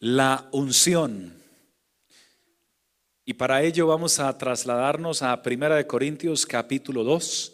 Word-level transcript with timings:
la 0.00 0.48
unción. 0.52 1.34
Y 3.24 3.34
para 3.34 3.62
ello 3.62 3.86
vamos 3.86 4.20
a 4.20 4.36
trasladarnos 4.38 5.22
a 5.22 5.42
Primera 5.42 5.76
de 5.76 5.86
Corintios 5.86 6.46
capítulo 6.46 7.04
2, 7.04 7.52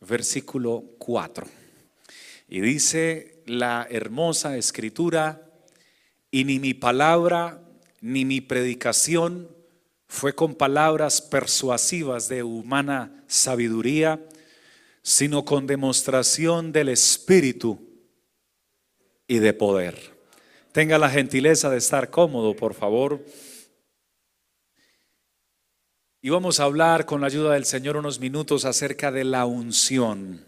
versículo 0.00 0.84
4. 0.98 1.46
Y 2.48 2.60
dice 2.60 3.42
la 3.46 3.86
hermosa 3.90 4.56
escritura, 4.56 5.50
y 6.30 6.44
ni 6.44 6.58
mi 6.58 6.74
palabra 6.74 7.62
ni 8.00 8.24
mi 8.24 8.40
predicación 8.40 9.48
fue 10.06 10.34
con 10.34 10.54
palabras 10.54 11.20
persuasivas 11.20 12.28
de 12.28 12.42
humana 12.42 13.24
sabiduría, 13.26 14.22
sino 15.02 15.44
con 15.44 15.66
demostración 15.66 16.70
del 16.70 16.90
Espíritu 16.90 17.78
y 19.26 19.38
de 19.38 19.52
poder. 19.54 20.17
Tenga 20.72 20.98
la 20.98 21.08
gentileza 21.08 21.70
de 21.70 21.78
estar 21.78 22.10
cómodo, 22.10 22.54
por 22.54 22.74
favor. 22.74 23.24
Y 26.20 26.30
vamos 26.30 26.60
a 26.60 26.64
hablar 26.64 27.06
con 27.06 27.20
la 27.20 27.28
ayuda 27.28 27.54
del 27.54 27.64
Señor 27.64 27.96
unos 27.96 28.20
minutos 28.20 28.64
acerca 28.64 29.10
de 29.10 29.24
la 29.24 29.46
unción. 29.46 30.44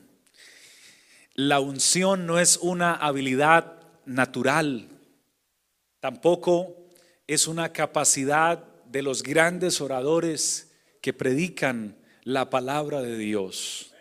La 1.34 1.60
unción 1.60 2.26
no 2.26 2.38
es 2.38 2.58
una 2.58 2.94
habilidad 2.94 3.80
natural, 4.04 4.88
tampoco 6.00 6.76
es 7.26 7.46
una 7.46 7.72
capacidad 7.72 8.64
de 8.84 9.02
los 9.02 9.22
grandes 9.22 9.80
oradores 9.80 10.72
que 11.00 11.12
predican 11.12 11.96
la 12.24 12.50
palabra 12.50 13.00
de 13.00 13.16
Dios. 13.16 13.94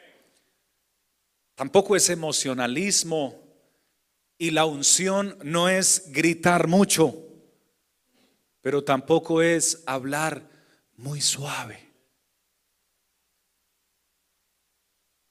Tampoco 1.55 1.95
es 1.95 2.09
emocionalismo 2.09 3.48
y 4.41 4.51
la 4.51 4.65
unción 4.65 5.37
no 5.43 5.67
es 5.67 6.05
gritar 6.07 6.67
mucho, 6.67 7.13
pero 8.61 8.85
tampoco 8.85 9.41
es 9.41 9.83
hablar 9.85 10.49
muy 10.95 11.19
suave. 11.19 11.87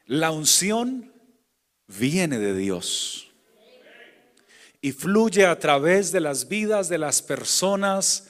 La 0.05 0.31
unción 0.31 1.11
viene 1.87 2.39
de 2.39 2.55
Dios 2.55 3.31
y 4.83 4.93
fluye 4.93 5.47
a 5.47 5.59
través 5.59 6.13
de 6.13 6.21
las 6.21 6.47
vidas 6.47 6.91
de 6.91 6.99
las 6.99 7.23
personas 7.23 8.29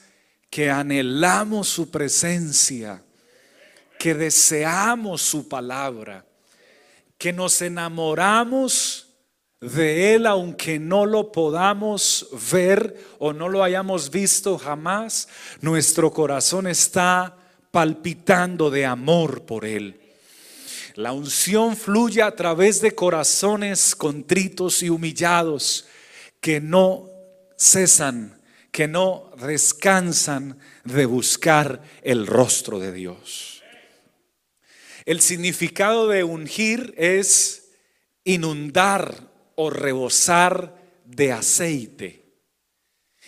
que 0.49 0.69
anhelamos 0.69 1.67
su 1.67 1.91
presencia, 1.91 3.03
que 3.99 4.13
deseamos 4.15 5.21
su 5.21 5.49
palabra, 5.49 6.25
que 7.17 7.33
nos 7.33 7.61
enamoramos 7.61 9.08
de 9.61 10.15
Él, 10.15 10.25
aunque 10.25 10.79
no 10.79 11.05
lo 11.05 11.31
podamos 11.31 12.27
ver 12.51 12.95
o 13.19 13.33
no 13.33 13.49
lo 13.49 13.63
hayamos 13.63 14.09
visto 14.09 14.57
jamás, 14.57 15.27
nuestro 15.61 16.11
corazón 16.11 16.67
está 16.67 17.35
palpitando 17.71 18.69
de 18.69 18.85
amor 18.85 19.43
por 19.43 19.65
Él. 19.65 19.99
La 20.95 21.11
unción 21.11 21.75
fluye 21.75 22.21
a 22.21 22.35
través 22.35 22.81
de 22.81 22.95
corazones 22.95 23.95
contritos 23.95 24.81
y 24.81 24.89
humillados 24.89 25.85
que 26.39 26.61
no 26.61 27.09
cesan, 27.57 28.39
que 28.71 28.87
no 28.87 29.31
descansan 29.41 30.57
de 30.85 31.05
buscar 31.05 31.81
el 32.01 32.27
rostro 32.27 32.79
de 32.79 32.93
Dios. 32.93 33.61
El 35.05 35.21
significado 35.21 36.07
de 36.07 36.23
ungir 36.23 36.93
es 36.97 37.71
inundar 38.23 39.28
o 39.61 39.69
rebosar 39.69 40.73
de 41.03 41.33
aceite. 41.33 42.23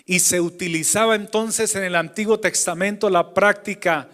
Y 0.06 0.19
se 0.19 0.40
utilizaba 0.40 1.16
entonces 1.16 1.75
en 1.75 1.84
el 1.84 1.94
Antiguo 1.94 2.40
Testamento 2.40 3.09
la 3.09 3.34
práctica 3.34 4.08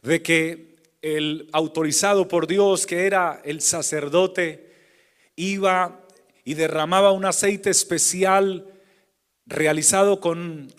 de 0.00 0.22
que 0.22 0.76
el 1.02 1.50
autorizado 1.52 2.28
por 2.28 2.46
Dios, 2.46 2.86
que 2.86 3.04
era 3.04 3.42
el 3.44 3.60
sacerdote, 3.60 4.72
iba 5.34 6.06
y 6.44 6.54
derramaba 6.54 7.10
un 7.10 7.24
aceite 7.24 7.70
especial 7.70 8.72
realizado 9.44 10.20
con 10.20 10.72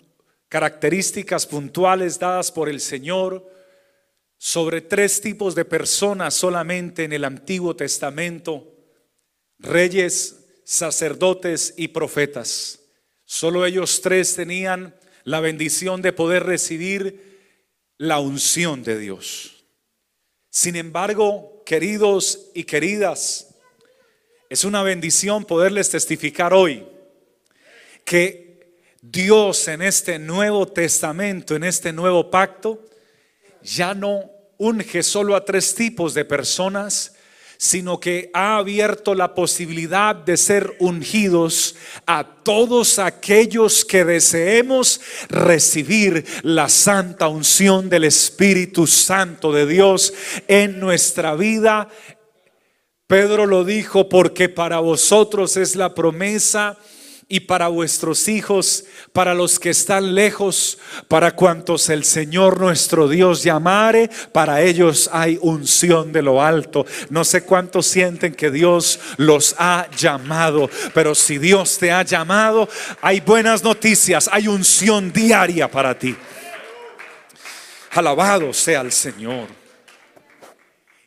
características 0.48 1.46
puntuales 1.46 2.18
dadas 2.18 2.50
por 2.50 2.70
el 2.70 2.80
Señor 2.80 3.46
sobre 4.38 4.80
tres 4.80 5.20
tipos 5.20 5.54
de 5.54 5.66
personas 5.66 6.32
solamente 6.32 7.04
en 7.04 7.12
el 7.12 7.26
Antiguo 7.26 7.76
Testamento, 7.76 8.72
reyes, 9.58 10.37
sacerdotes 10.68 11.72
y 11.78 11.88
profetas. 11.88 12.80
Solo 13.24 13.64
ellos 13.64 14.02
tres 14.02 14.34
tenían 14.34 14.94
la 15.24 15.40
bendición 15.40 16.02
de 16.02 16.12
poder 16.12 16.42
recibir 16.42 17.38
la 17.96 18.18
unción 18.18 18.82
de 18.82 18.98
Dios. 18.98 19.64
Sin 20.50 20.76
embargo, 20.76 21.62
queridos 21.64 22.50
y 22.52 22.64
queridas, 22.64 23.54
es 24.50 24.62
una 24.64 24.82
bendición 24.82 25.46
poderles 25.46 25.88
testificar 25.88 26.52
hoy 26.52 26.86
que 28.04 28.82
Dios 29.00 29.68
en 29.68 29.80
este 29.80 30.18
nuevo 30.18 30.68
testamento, 30.68 31.56
en 31.56 31.64
este 31.64 31.94
nuevo 31.94 32.30
pacto, 32.30 32.84
ya 33.62 33.94
no 33.94 34.30
unge 34.58 35.02
solo 35.02 35.34
a 35.34 35.46
tres 35.46 35.74
tipos 35.74 36.12
de 36.12 36.26
personas, 36.26 37.14
sino 37.60 37.98
que 37.98 38.30
ha 38.32 38.56
abierto 38.56 39.16
la 39.16 39.34
posibilidad 39.34 40.14
de 40.14 40.36
ser 40.36 40.76
ungidos 40.78 41.74
a 42.06 42.22
todos 42.44 43.00
aquellos 43.00 43.84
que 43.84 44.04
deseemos 44.04 45.00
recibir 45.28 46.24
la 46.42 46.68
santa 46.68 47.26
unción 47.26 47.88
del 47.88 48.04
Espíritu 48.04 48.86
Santo 48.86 49.52
de 49.52 49.66
Dios 49.66 50.14
en 50.46 50.78
nuestra 50.78 51.34
vida. 51.34 51.88
Pedro 53.08 53.44
lo 53.44 53.64
dijo 53.64 54.08
porque 54.08 54.48
para 54.48 54.78
vosotros 54.78 55.56
es 55.56 55.74
la 55.74 55.96
promesa 55.96 56.78
y 57.30 57.40
para 57.40 57.68
vuestros 57.68 58.26
hijos, 58.26 58.84
para 59.12 59.34
los 59.34 59.60
que 59.60 59.68
están 59.68 60.14
lejos, 60.14 60.78
para 61.08 61.32
cuantos 61.32 61.90
el 61.90 62.04
Señor 62.04 62.58
nuestro 62.58 63.06
Dios 63.06 63.42
llamare, 63.42 64.08
para 64.32 64.62
ellos 64.62 65.10
hay 65.12 65.38
unción 65.42 66.10
de 66.10 66.22
lo 66.22 66.42
alto. 66.42 66.86
No 67.10 67.24
sé 67.24 67.42
cuántos 67.42 67.86
sienten 67.86 68.34
que 68.34 68.50
Dios 68.50 68.98
los 69.18 69.54
ha 69.58 69.88
llamado, 69.94 70.70
pero 70.94 71.14
si 71.14 71.36
Dios 71.36 71.76
te 71.76 71.92
ha 71.92 72.02
llamado, 72.02 72.66
hay 73.02 73.20
buenas 73.20 73.62
noticias, 73.62 74.30
hay 74.32 74.48
unción 74.48 75.12
diaria 75.12 75.70
para 75.70 75.98
ti. 75.98 76.16
Alabado 77.90 78.54
sea 78.54 78.80
el 78.80 78.92
Señor. 78.92 79.48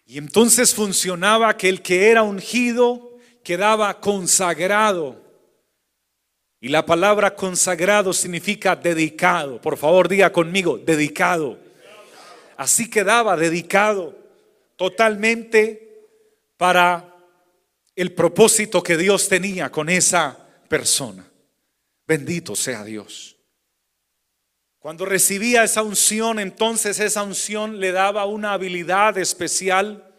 Y 0.06 0.20
entonces 0.20 0.76
funcionaba 0.76 1.58
que 1.58 1.70
el 1.70 1.82
que 1.82 2.12
era 2.12 2.22
ungido 2.22 3.18
quedaba 3.44 4.00
consagrado 4.00 5.31
y 6.64 6.70
la 6.70 6.86
palabra 6.86 7.36
consagrado 7.36 8.14
significa 8.14 8.76
dedicado. 8.76 9.60
Por 9.60 9.78
favor, 9.78 10.08
diga 10.08 10.32
conmigo, 10.32 10.78
dedicado. 10.78 11.58
Así 12.56 12.88
quedaba 12.88 13.36
dedicado 13.36 14.16
totalmente 14.76 16.08
para 16.58 17.16
el 17.96 18.14
propósito 18.14 18.84
que 18.84 18.96
Dios 18.96 19.28
tenía 19.28 19.72
con 19.72 19.90
esa 19.90 20.38
persona. 20.70 21.28
Bendito 22.06 22.56
sea 22.56 22.84
Dios. 22.84 23.36
Cuando 24.78 25.06
recibía 25.06 25.64
esa 25.64 25.82
unción, 25.82 26.38
entonces 26.38 27.00
esa 27.00 27.24
unción 27.24 27.80
le 27.80 27.92
daba 27.92 28.26
una 28.26 28.54
habilidad 28.54 29.18
especial 29.18 30.14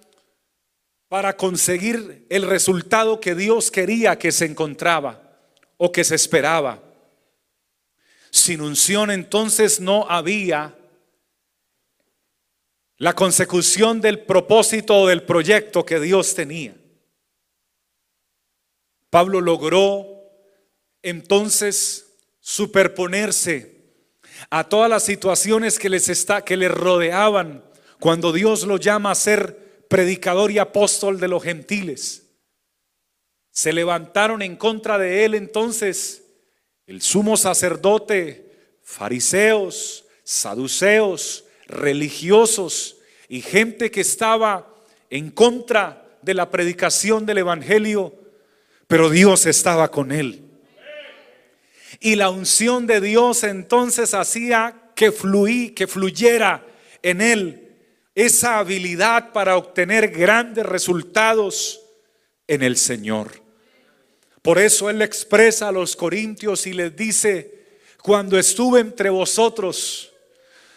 para 1.09 1.37
conseguir 1.37 2.27
el 2.31 2.43
resultado 2.43 3.21
que 3.21 3.37
Dios 3.37 3.71
quería 3.71 4.19
que 4.19 4.33
se 4.33 4.47
encontraba 4.47 5.22
o 5.85 5.91
que 5.91 6.05
se 6.05 6.15
esperaba. 6.15 6.81
Sin 8.31 8.61
unción 8.61 9.11
entonces 9.11 9.81
no 9.81 10.09
había 10.09 10.79
la 12.99 13.15
consecución 13.15 14.01
del 14.01 14.21
propósito 14.21 14.97
o 14.97 15.09
del 15.09 15.25
proyecto 15.25 15.85
que 15.85 15.99
Dios 15.99 16.37
tenía. 16.37 16.77
Pablo 19.11 19.41
logró 19.41 20.07
entonces 21.03 22.15
superponerse 22.39 23.83
a 24.51 24.69
todas 24.69 24.89
las 24.89 25.03
situaciones 25.03 25.81
que 25.81 25.89
les 25.89 26.09
está 26.09 26.45
que 26.45 26.57
le 26.57 26.69
rodeaban 26.69 27.65
cuando 27.99 28.33
Dios 28.33 28.63
lo 28.63 28.77
llama 28.77 29.11
a 29.11 29.17
ser 29.17 29.87
predicador 29.89 30.53
y 30.53 30.59
apóstol 30.59 31.19
de 31.19 31.27
los 31.27 31.43
gentiles. 31.43 32.22
Se 33.53 33.73
levantaron 33.73 34.43
en 34.43 34.57
contra 34.57 34.99
de 34.99 35.25
él 35.25 35.35
entonces 35.35 36.25
el 36.87 37.01
sumo 37.03 37.37
sacerdote, 37.37 38.51
fariseos, 38.83 40.05
saduceos, 40.25 41.45
religiosos 41.67 42.97
y 43.29 43.43
gente 43.43 43.91
que 43.91 44.01
estaba 44.01 44.75
en 45.11 45.31
contra 45.31 46.19
de 46.23 46.35
la 46.35 46.51
predicación 46.51 47.27
del 47.27 47.39
Evangelio, 47.39 48.15
pero 48.87 49.11
Dios 49.11 49.47
estaba 49.47 49.91
con 49.91 50.13
él. 50.13 50.45
Y 52.01 52.17
la 52.17 52.31
unción 52.31 52.87
de 52.87 53.01
Dios 53.01 53.45
entonces 53.45 54.15
hacía 54.15 54.91
que 54.95 55.13
fluí, 55.13 55.71
que 55.71 55.87
fluyera 55.87 56.67
en 57.03 57.21
él 57.21 57.77
esa 58.15 58.59
habilidad 58.59 59.33
para 59.33 59.57
obtener 59.57 60.09
grandes 60.09 60.65
resultados 60.67 61.81
en 62.47 62.63
el 62.63 62.77
Señor. 62.77 63.42
Por 64.43 64.59
eso 64.59 64.91
Él 64.91 65.01
expresa 65.03 65.69
a 65.69 65.73
los 65.73 65.95
corintios 65.95 66.67
y 66.67 66.73
les 66.73 66.95
dice, 66.97 67.63
cuando 68.03 68.37
estuve 68.37 68.81
entre 68.81 69.09
vosotros, 69.09 70.13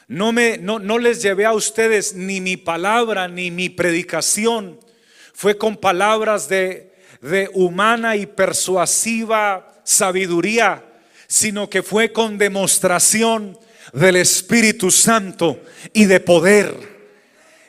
no, 0.08 0.32
me, 0.32 0.60
no, 0.60 0.78
no 0.78 1.00
les 1.00 1.24
llevé 1.24 1.46
a 1.46 1.54
ustedes 1.54 2.14
ni 2.14 2.40
mi 2.42 2.58
palabra 2.58 3.28
ni 3.28 3.50
mi 3.50 3.70
predicación, 3.70 4.80
fue 5.34 5.58
con 5.58 5.78
palabras 5.78 6.48
de, 6.48 6.94
de 7.22 7.50
humana 7.54 8.16
y 8.16 8.28
persuasiva 8.28 9.82
sabiduría, 9.84 10.86
sino 11.28 11.68
que 11.68 11.82
fue 11.82 12.12
con 12.14 12.38
demostración 12.38 13.58
del 13.94 14.18
Espíritu 14.18 14.92
Santo 14.92 15.60
y 15.92 16.06
de 16.06 16.20
poder. 16.20 16.95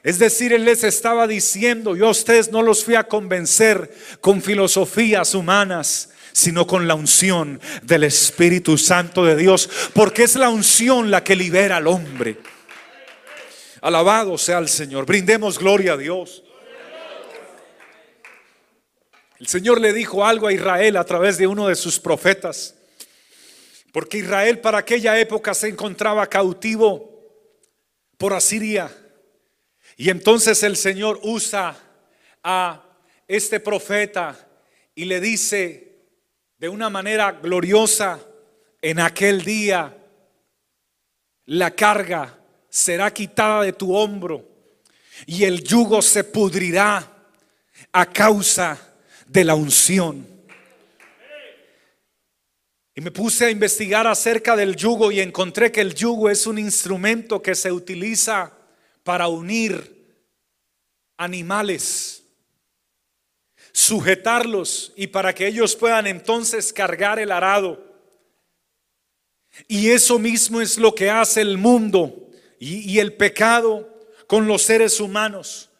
Es 0.06 0.20
decir, 0.20 0.52
Él 0.52 0.64
les 0.64 0.84
estaba 0.84 1.26
diciendo, 1.26 1.96
yo 1.96 2.06
a 2.06 2.10
ustedes 2.10 2.52
no 2.52 2.62
los 2.62 2.84
fui 2.84 2.94
a 2.94 3.08
convencer 3.08 3.92
con 4.20 4.40
filosofías 4.40 5.34
humanas, 5.34 6.10
sino 6.30 6.64
con 6.64 6.86
la 6.86 6.94
unción 6.94 7.60
del 7.82 8.04
Espíritu 8.04 8.78
Santo 8.78 9.24
de 9.24 9.34
Dios, 9.34 9.68
porque 9.94 10.22
es 10.22 10.36
la 10.36 10.48
unción 10.48 11.10
la 11.10 11.24
que 11.24 11.34
libera 11.34 11.78
al 11.78 11.88
hombre. 11.88 12.36
Alabado 13.80 14.38
sea 14.38 14.58
el 14.58 14.68
Señor, 14.68 15.06
brindemos 15.06 15.58
gloria 15.58 15.94
a 15.94 15.96
Dios. 15.96 16.44
El 19.40 19.48
Señor 19.48 19.80
le 19.80 19.92
dijo 19.92 20.24
algo 20.24 20.46
a 20.46 20.52
Israel 20.52 20.98
a 20.98 21.04
través 21.04 21.36
de 21.36 21.48
uno 21.48 21.66
de 21.66 21.74
sus 21.74 21.98
profetas, 21.98 22.76
porque 23.90 24.18
Israel 24.18 24.60
para 24.60 24.78
aquella 24.78 25.18
época 25.18 25.52
se 25.52 25.66
encontraba 25.66 26.28
cautivo 26.28 27.24
por 28.16 28.34
Asiria. 28.34 28.88
Y 29.96 30.10
entonces 30.10 30.62
el 30.62 30.76
Señor 30.76 31.20
usa 31.22 31.76
a 32.42 32.82
este 33.26 33.60
profeta 33.60 34.36
y 34.94 35.06
le 35.06 35.20
dice 35.20 35.96
de 36.58 36.68
una 36.68 36.90
manera 36.90 37.32
gloriosa, 37.32 38.20
en 38.82 39.00
aquel 39.00 39.42
día 39.42 39.96
la 41.46 41.70
carga 41.70 42.38
será 42.68 43.12
quitada 43.12 43.62
de 43.62 43.72
tu 43.72 43.94
hombro 43.96 44.46
y 45.26 45.44
el 45.44 45.62
yugo 45.62 46.02
se 46.02 46.24
pudrirá 46.24 47.12
a 47.92 48.06
causa 48.06 48.78
de 49.26 49.44
la 49.44 49.54
unción. 49.54 50.26
Y 52.94 53.00
me 53.00 53.10
puse 53.10 53.46
a 53.46 53.50
investigar 53.50 54.06
acerca 54.06 54.56
del 54.56 54.76
yugo 54.76 55.10
y 55.10 55.20
encontré 55.20 55.70
que 55.72 55.80
el 55.80 55.94
yugo 55.94 56.30
es 56.30 56.46
un 56.46 56.58
instrumento 56.58 57.42
que 57.42 57.54
se 57.54 57.70
utiliza 57.70 58.55
para 59.06 59.28
unir 59.28 60.04
animales, 61.16 62.24
sujetarlos 63.70 64.92
y 64.96 65.06
para 65.06 65.32
que 65.32 65.46
ellos 65.46 65.76
puedan 65.76 66.08
entonces 66.08 66.72
cargar 66.72 67.20
el 67.20 67.30
arado. 67.30 67.80
Y 69.68 69.90
eso 69.90 70.18
mismo 70.18 70.60
es 70.60 70.76
lo 70.76 70.92
que 70.92 71.08
hace 71.08 71.40
el 71.40 71.56
mundo 71.56 72.30
y, 72.58 72.98
el 72.98 73.12
pecado 73.12 73.88
con 74.26 74.48
los 74.48 74.62
seres 74.62 74.98
humanos, 74.98 75.70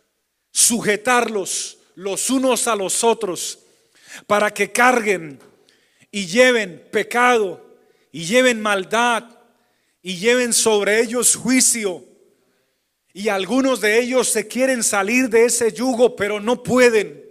sujetarlos 0.52 1.78
los 1.96 2.30
unos 2.30 2.68
a 2.68 2.76
los 2.76 3.02
otros 3.02 3.58
para 4.28 4.54
que 4.54 4.70
carguen 4.70 5.40
y 6.12 6.26
lleven 6.26 6.86
pecado 6.92 7.76
y 8.12 8.24
lleven 8.24 8.62
maldad 8.62 9.24
y 10.00 10.16
lleven 10.18 10.52
sobre 10.52 11.00
ellos 11.00 11.34
juicio 11.34 12.04
y 13.16 13.30
algunos 13.30 13.80
de 13.80 13.98
ellos 13.98 14.28
se 14.28 14.46
quieren 14.46 14.82
salir 14.82 15.30
de 15.30 15.46
ese 15.46 15.72
yugo, 15.72 16.16
pero 16.16 16.38
no 16.38 16.62
pueden. 16.62 17.24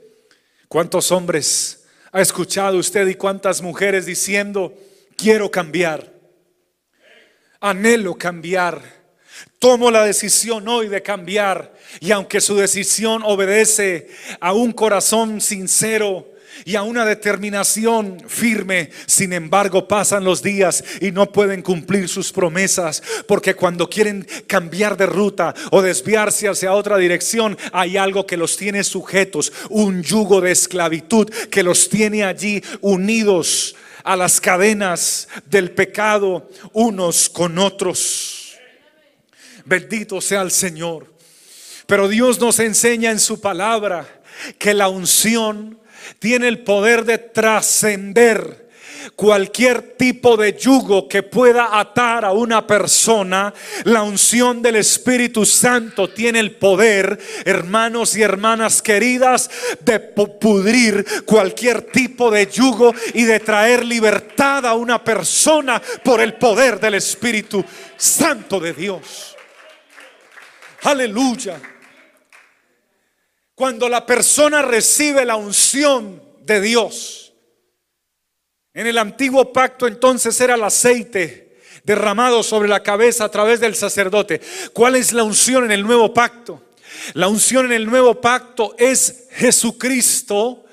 ¿Cuántos 0.67 1.11
hombres 1.11 1.85
ha 2.11 2.21
escuchado 2.21 2.79
usted 2.79 3.05
y 3.05 3.13
cuántas 3.13 3.61
mujeres 3.61 4.07
diciendo, 4.07 4.73
quiero 5.15 5.51
cambiar? 5.51 6.11
Anhelo 7.59 8.15
cambiar. 8.15 8.81
Tomo 9.59 9.91
la 9.91 10.03
decisión 10.03 10.67
hoy 10.67 10.87
de 10.87 11.03
cambiar. 11.03 11.75
Y 11.99 12.09
aunque 12.09 12.41
su 12.41 12.55
decisión 12.55 13.21
obedece 13.23 14.07
a 14.39 14.53
un 14.53 14.71
corazón 14.71 15.39
sincero, 15.39 16.27
y 16.63 16.75
a 16.75 16.83
una 16.83 17.05
determinación 17.05 18.23
firme. 18.27 18.89
Sin 19.05 19.33
embargo, 19.33 19.87
pasan 19.87 20.23
los 20.23 20.41
días 20.41 20.83
y 21.01 21.11
no 21.11 21.31
pueden 21.31 21.61
cumplir 21.61 22.07
sus 22.07 22.31
promesas 22.31 23.03
porque 23.27 23.55
cuando 23.55 23.89
quieren 23.89 24.25
cambiar 24.47 24.95
de 24.95 25.05
ruta 25.05 25.53
o 25.71 25.81
desviarse 25.81 26.47
hacia 26.47 26.73
otra 26.73 26.97
dirección, 26.97 27.57
hay 27.73 27.97
algo 27.97 28.25
que 28.25 28.37
los 28.37 28.55
tiene 28.55 28.83
sujetos, 28.83 29.51
un 29.69 30.01
yugo 30.01 30.39
de 30.39 30.51
esclavitud 30.51 31.29
que 31.49 31.63
los 31.63 31.89
tiene 31.89 32.23
allí 32.23 32.63
unidos 32.81 33.75
a 34.03 34.15
las 34.15 34.39
cadenas 34.39 35.27
del 35.47 35.71
pecado 35.71 36.49
unos 36.73 37.27
con 37.27 37.57
otros. 37.57 38.55
Bendito 39.65 40.21
sea 40.21 40.43
el 40.43 40.51
Señor. 40.51 41.11
Pero 41.87 42.07
Dios 42.07 42.39
nos 42.39 42.59
enseña 42.59 43.11
en 43.11 43.19
su 43.19 43.41
palabra 43.41 44.07
que 44.57 44.73
la 44.73 44.89
unción 44.89 45.79
tiene 46.19 46.47
el 46.47 46.59
poder 46.59 47.05
de 47.05 47.17
trascender 47.17 48.65
cualquier 49.15 49.95
tipo 49.97 50.37
de 50.37 50.57
yugo 50.57 51.07
que 51.07 51.23
pueda 51.23 51.79
atar 51.79 52.25
a 52.25 52.31
una 52.31 52.65
persona, 52.65 53.53
la 53.83 54.03
unción 54.03 54.61
del 54.61 54.77
Espíritu 54.77 55.45
Santo 55.45 56.09
tiene 56.09 56.39
el 56.39 56.55
poder, 56.55 57.19
hermanos 57.45 58.15
y 58.15 58.23
hermanas 58.23 58.81
queridas, 58.81 59.49
de 59.81 59.99
pudrir 59.99 61.05
cualquier 61.25 61.83
tipo 61.83 62.31
de 62.31 62.47
yugo 62.47 62.93
y 63.13 63.23
de 63.23 63.39
traer 63.39 63.85
libertad 63.85 64.65
a 64.65 64.73
una 64.73 65.03
persona 65.03 65.81
por 66.03 66.21
el 66.21 66.35
poder 66.35 66.79
del 66.79 66.95
Espíritu 66.95 67.63
Santo 67.97 68.59
de 68.59 68.73
Dios. 68.73 69.35
Aleluya. 70.83 71.74
Cuando 73.55 73.87
la 73.87 74.05
persona 74.05 74.61
recibe 74.61 75.25
la 75.25 75.37
unción 75.37 76.21
de 76.41 76.59
Dios. 76.59 77.33
En 78.73 78.87
el 78.87 78.97
antiguo 78.97 79.53
pacto 79.53 79.87
entonces 79.87 80.39
era 80.41 80.55
el 80.55 80.63
aceite 80.63 81.57
derramado 81.85 82.43
sobre 82.43 82.67
la 82.67 82.83
cabeza 82.83 83.23
a 83.23 83.29
través 83.29 83.61
del 83.61 83.75
sacerdote. 83.75 84.41
¿Cuál 84.73 84.95
es 84.95 85.13
la 85.13 85.23
unción 85.23 85.63
en 85.63 85.71
el 85.71 85.83
nuevo 85.83 86.13
pacto? 86.13 86.61
La 87.13 87.29
unción 87.29 87.67
en 87.67 87.71
el 87.71 87.85
nuevo 87.85 88.19
pacto 88.19 88.75
es 88.77 89.27
Jesucristo 89.31 90.64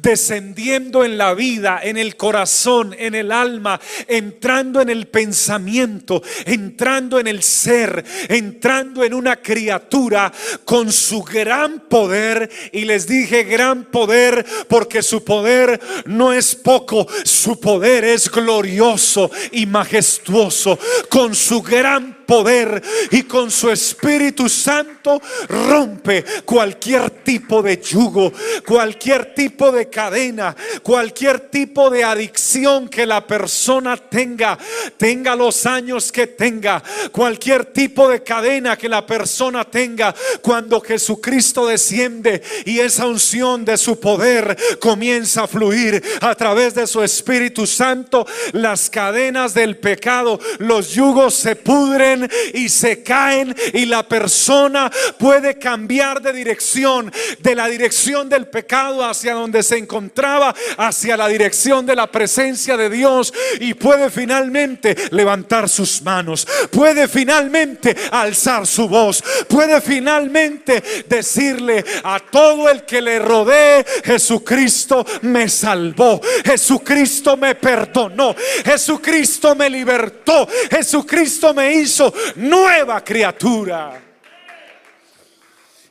descendiendo 0.00 1.04
en 1.04 1.18
la 1.18 1.34
vida, 1.34 1.80
en 1.82 1.96
el 1.96 2.16
corazón, 2.16 2.94
en 2.98 3.14
el 3.14 3.32
alma, 3.32 3.80
entrando 4.08 4.80
en 4.80 4.90
el 4.90 5.08
pensamiento, 5.08 6.22
entrando 6.46 7.18
en 7.18 7.26
el 7.26 7.42
ser, 7.42 8.04
entrando 8.28 9.04
en 9.04 9.14
una 9.14 9.36
criatura 9.36 10.32
con 10.64 10.92
su 10.92 11.22
gran 11.22 11.80
poder. 11.88 12.50
Y 12.72 12.84
les 12.84 13.06
dije 13.06 13.44
gran 13.44 13.84
poder 13.84 14.44
porque 14.68 15.02
su 15.02 15.24
poder 15.24 15.80
no 16.06 16.32
es 16.32 16.54
poco, 16.54 17.06
su 17.24 17.58
poder 17.60 18.04
es 18.04 18.30
glorioso 18.30 19.30
y 19.52 19.66
majestuoso. 19.66 20.78
Con 21.08 21.34
su 21.34 21.62
gran 21.62 22.24
poder 22.30 22.80
y 23.10 23.24
con 23.24 23.50
su 23.50 23.70
Espíritu 23.70 24.48
Santo 24.48 25.20
rompe 25.48 26.24
cualquier 26.44 27.10
tipo 27.10 27.60
de 27.60 27.80
yugo, 27.82 28.32
cualquier 28.64 29.34
tipo 29.34 29.59
de 29.70 29.90
cadena, 29.90 30.56
cualquier 30.82 31.38
tipo 31.38 31.90
de 31.90 32.02
adicción 32.02 32.88
que 32.88 33.04
la 33.04 33.26
persona 33.26 33.98
tenga, 33.98 34.56
tenga 34.96 35.36
los 35.36 35.66
años 35.66 36.10
que 36.10 36.26
tenga, 36.26 36.82
cualquier 37.12 37.66
tipo 37.66 38.08
de 38.08 38.22
cadena 38.22 38.78
que 38.78 38.88
la 38.88 39.04
persona 39.04 39.64
tenga, 39.64 40.14
cuando 40.40 40.80
Jesucristo 40.80 41.66
desciende 41.66 42.42
y 42.64 42.78
esa 42.78 43.06
unción 43.06 43.66
de 43.66 43.76
su 43.76 44.00
poder 44.00 44.56
comienza 44.80 45.44
a 45.44 45.46
fluir 45.46 46.02
a 46.22 46.34
través 46.34 46.74
de 46.74 46.86
su 46.86 47.02
Espíritu 47.02 47.66
Santo, 47.66 48.26
las 48.52 48.88
cadenas 48.88 49.52
del 49.52 49.76
pecado, 49.76 50.40
los 50.58 50.94
yugos 50.94 51.34
se 51.34 51.56
pudren 51.56 52.30
y 52.54 52.70
se 52.70 53.02
caen 53.02 53.54
y 53.74 53.84
la 53.84 54.08
persona 54.08 54.90
puede 55.18 55.58
cambiar 55.58 56.22
de 56.22 56.32
dirección, 56.32 57.12
de 57.40 57.54
la 57.54 57.68
dirección 57.68 58.28
del 58.28 58.46
pecado 58.46 59.04
hacia 59.04 59.34
donde 59.34 59.49
se 59.62 59.78
encontraba, 59.78 60.54
hacia 60.76 61.16
la 61.16 61.28
dirección 61.28 61.86
de 61.86 61.96
la 61.96 62.06
presencia 62.06 62.76
de 62.76 62.88
Dios 62.88 63.32
y 63.60 63.74
puede 63.74 64.10
finalmente 64.10 64.96
levantar 65.10 65.68
sus 65.68 66.02
manos, 66.02 66.46
puede 66.70 67.08
finalmente 67.08 67.96
alzar 68.10 68.66
su 68.66 68.88
voz, 68.88 69.22
puede 69.48 69.80
finalmente 69.80 70.82
decirle 71.08 71.84
a 72.04 72.20
todo 72.20 72.68
el 72.68 72.84
que 72.84 73.00
le 73.00 73.18
rodee, 73.18 73.84
Jesucristo 74.04 75.04
me 75.22 75.48
salvó, 75.48 76.20
Jesucristo 76.44 77.36
me 77.36 77.54
perdonó, 77.54 78.34
Jesucristo 78.64 79.54
me 79.54 79.68
libertó, 79.68 80.48
Jesucristo 80.70 81.54
me 81.54 81.74
hizo 81.74 82.12
nueva 82.36 83.02
criatura. 83.02 84.10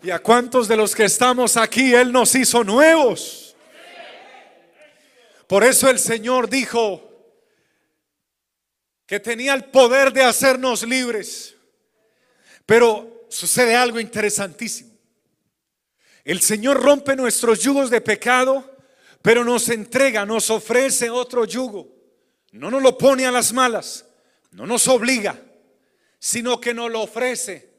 ¿Y 0.02 0.12
a 0.12 0.20
cuántos 0.20 0.68
de 0.68 0.78
los 0.78 0.96
que 0.96 1.06
estamos 1.06 1.58
aquí 1.58 1.94
Él 1.94 2.12
nos 2.12 2.34
hizo 2.36 2.64
nuevos? 2.64 3.49
Por 5.50 5.64
eso 5.64 5.90
el 5.90 5.98
Señor 5.98 6.48
dijo 6.48 7.10
que 9.08 9.20
tenía 9.20 9.56
el 9.56 9.64
poder 9.66 10.14
de 10.14 10.22
hacernos 10.22 10.84
libres. 10.84 11.56
Pero 12.68 13.26
sucede 13.30 13.76
algo 13.76 14.00
interesantísimo. 14.00 14.92
El 16.24 16.40
Señor 16.42 16.80
rompe 16.80 17.16
nuestros 17.16 17.62
yugos 17.62 17.90
de 17.90 18.00
pecado, 18.00 18.78
pero 19.24 19.44
nos 19.44 19.70
entrega, 19.70 20.24
nos 20.24 20.52
ofrece 20.52 21.10
otro 21.10 21.46
yugo. 21.46 21.96
No 22.52 22.70
nos 22.70 22.84
lo 22.84 22.96
pone 22.96 23.26
a 23.26 23.32
las 23.32 23.52
malas, 23.52 24.06
no 24.52 24.68
nos 24.68 24.88
obliga, 24.88 25.42
sino 26.20 26.62
que 26.62 26.76
nos 26.76 26.92
lo 26.92 27.02
ofrece. 27.02 27.74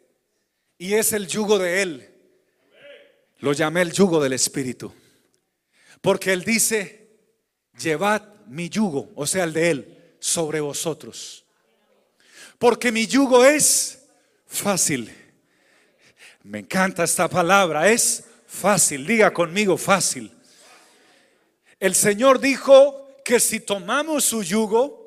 Y 0.77 0.95
es 0.95 1.13
el 1.13 1.29
yugo 1.29 1.57
de 1.57 1.83
Él. 1.83 2.15
Lo 3.39 3.53
llamé 3.53 3.83
el 3.83 3.93
yugo 3.93 4.21
del 4.21 4.33
Espíritu. 4.33 4.93
Porque 6.01 6.33
Él 6.33 6.43
dice, 6.43 7.00
llevad 7.81 8.23
mi 8.47 8.69
yugo, 8.69 9.11
o 9.15 9.27
sea, 9.27 9.45
el 9.45 9.53
de 9.53 9.71
Él, 9.71 10.15
sobre 10.19 10.61
vosotros. 10.61 11.45
Porque 12.59 12.93
mi 12.93 13.07
yugo 13.07 13.45
es 13.45 14.03
fácil. 14.47 15.11
Me 16.43 16.59
encanta 16.59 17.05
esta 17.05 17.29
palabra, 17.29 17.89
es 17.89 18.25
fácil. 18.47 19.07
Diga 19.07 19.33
conmigo, 19.33 19.77
fácil. 19.77 20.31
El 21.79 21.95
Señor 21.95 22.41
dijo 22.41 23.09
que 23.25 23.41
si 23.41 23.61
tomamos 23.61 24.25
su 24.25 24.43
yugo, 24.43 25.01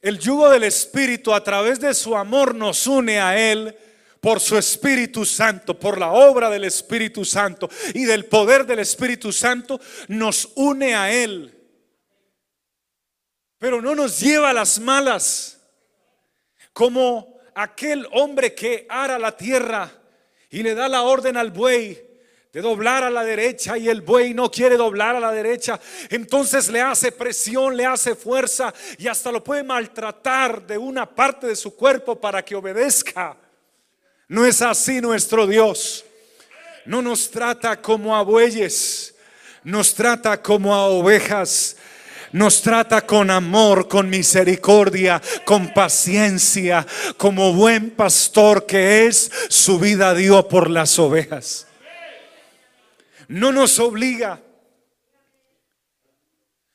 el 0.00 0.18
yugo 0.18 0.50
del 0.50 0.64
Espíritu 0.64 1.32
a 1.32 1.42
través 1.42 1.80
de 1.80 1.94
su 1.94 2.14
amor 2.14 2.54
nos 2.54 2.86
une 2.86 3.18
a 3.18 3.38
Él 3.38 3.74
por 4.20 4.38
su 4.38 4.56
Espíritu 4.56 5.24
Santo, 5.24 5.78
por 5.78 5.98
la 5.98 6.12
obra 6.12 6.50
del 6.50 6.64
Espíritu 6.64 7.24
Santo 7.24 7.68
y 7.94 8.04
del 8.04 8.26
poder 8.26 8.66
del 8.66 8.78
Espíritu 8.78 9.32
Santo, 9.32 9.80
nos 10.08 10.50
une 10.54 10.94
a 10.94 11.12
Él. 11.12 11.63
Pero 13.64 13.80
no 13.80 13.94
nos 13.94 14.20
lleva 14.20 14.50
a 14.50 14.52
las 14.52 14.78
malas, 14.78 15.58
como 16.74 17.40
aquel 17.54 18.06
hombre 18.12 18.54
que 18.54 18.84
ara 18.90 19.18
la 19.18 19.34
tierra 19.34 19.90
y 20.50 20.62
le 20.62 20.74
da 20.74 20.86
la 20.86 21.00
orden 21.00 21.38
al 21.38 21.50
buey 21.50 21.98
de 22.52 22.60
doblar 22.60 23.04
a 23.04 23.10
la 23.10 23.24
derecha 23.24 23.78
y 23.78 23.88
el 23.88 24.02
buey 24.02 24.34
no 24.34 24.50
quiere 24.50 24.76
doblar 24.76 25.16
a 25.16 25.20
la 25.20 25.32
derecha, 25.32 25.80
entonces 26.10 26.68
le 26.68 26.82
hace 26.82 27.10
presión, 27.10 27.74
le 27.74 27.86
hace 27.86 28.14
fuerza 28.14 28.74
y 28.98 29.08
hasta 29.08 29.32
lo 29.32 29.42
puede 29.42 29.62
maltratar 29.62 30.66
de 30.66 30.76
una 30.76 31.08
parte 31.08 31.46
de 31.46 31.56
su 31.56 31.74
cuerpo 31.74 32.20
para 32.20 32.44
que 32.44 32.54
obedezca. 32.54 33.34
No 34.28 34.44
es 34.44 34.60
así 34.60 35.00
nuestro 35.00 35.46
Dios. 35.46 36.04
No 36.84 37.00
nos 37.00 37.30
trata 37.30 37.80
como 37.80 38.14
a 38.14 38.20
bueyes, 38.20 39.14
nos 39.62 39.94
trata 39.94 40.42
como 40.42 40.74
a 40.74 40.84
ovejas. 40.88 41.78
Nos 42.34 42.60
trata 42.60 43.06
con 43.06 43.30
amor, 43.30 43.88
con 43.88 44.10
misericordia, 44.10 45.22
con 45.44 45.72
paciencia, 45.72 46.86
como 47.16 47.54
buen 47.54 47.90
pastor 47.90 48.66
que 48.66 49.06
es, 49.06 49.30
su 49.48 49.78
vida 49.78 50.14
dio 50.14 50.46
por 50.48 50.68
las 50.68 50.98
ovejas 50.98 51.66
no 53.28 53.52
nos 53.52 53.78
obliga, 53.78 54.40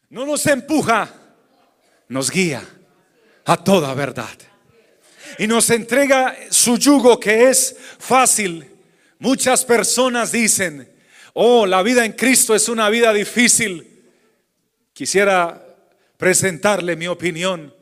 no 0.09 0.25
nos 0.25 0.45
empuja, 0.47 1.13
nos 2.07 2.31
guía 2.31 2.63
a 3.45 3.57
toda 3.57 3.93
verdad. 3.93 4.37
Y 5.37 5.47
nos 5.47 5.69
entrega 5.69 6.35
su 6.49 6.77
yugo 6.77 7.19
que 7.19 7.49
es 7.49 7.75
fácil. 7.99 8.65
Muchas 9.19 9.63
personas 9.63 10.31
dicen, 10.31 10.91
oh, 11.33 11.65
la 11.65 11.83
vida 11.83 12.03
en 12.03 12.13
Cristo 12.13 12.55
es 12.55 12.67
una 12.67 12.89
vida 12.89 13.13
difícil. 13.13 13.98
Quisiera 14.99 15.77
presentarle 16.17 16.97
mi 16.97 17.07
opinión. 17.07 17.73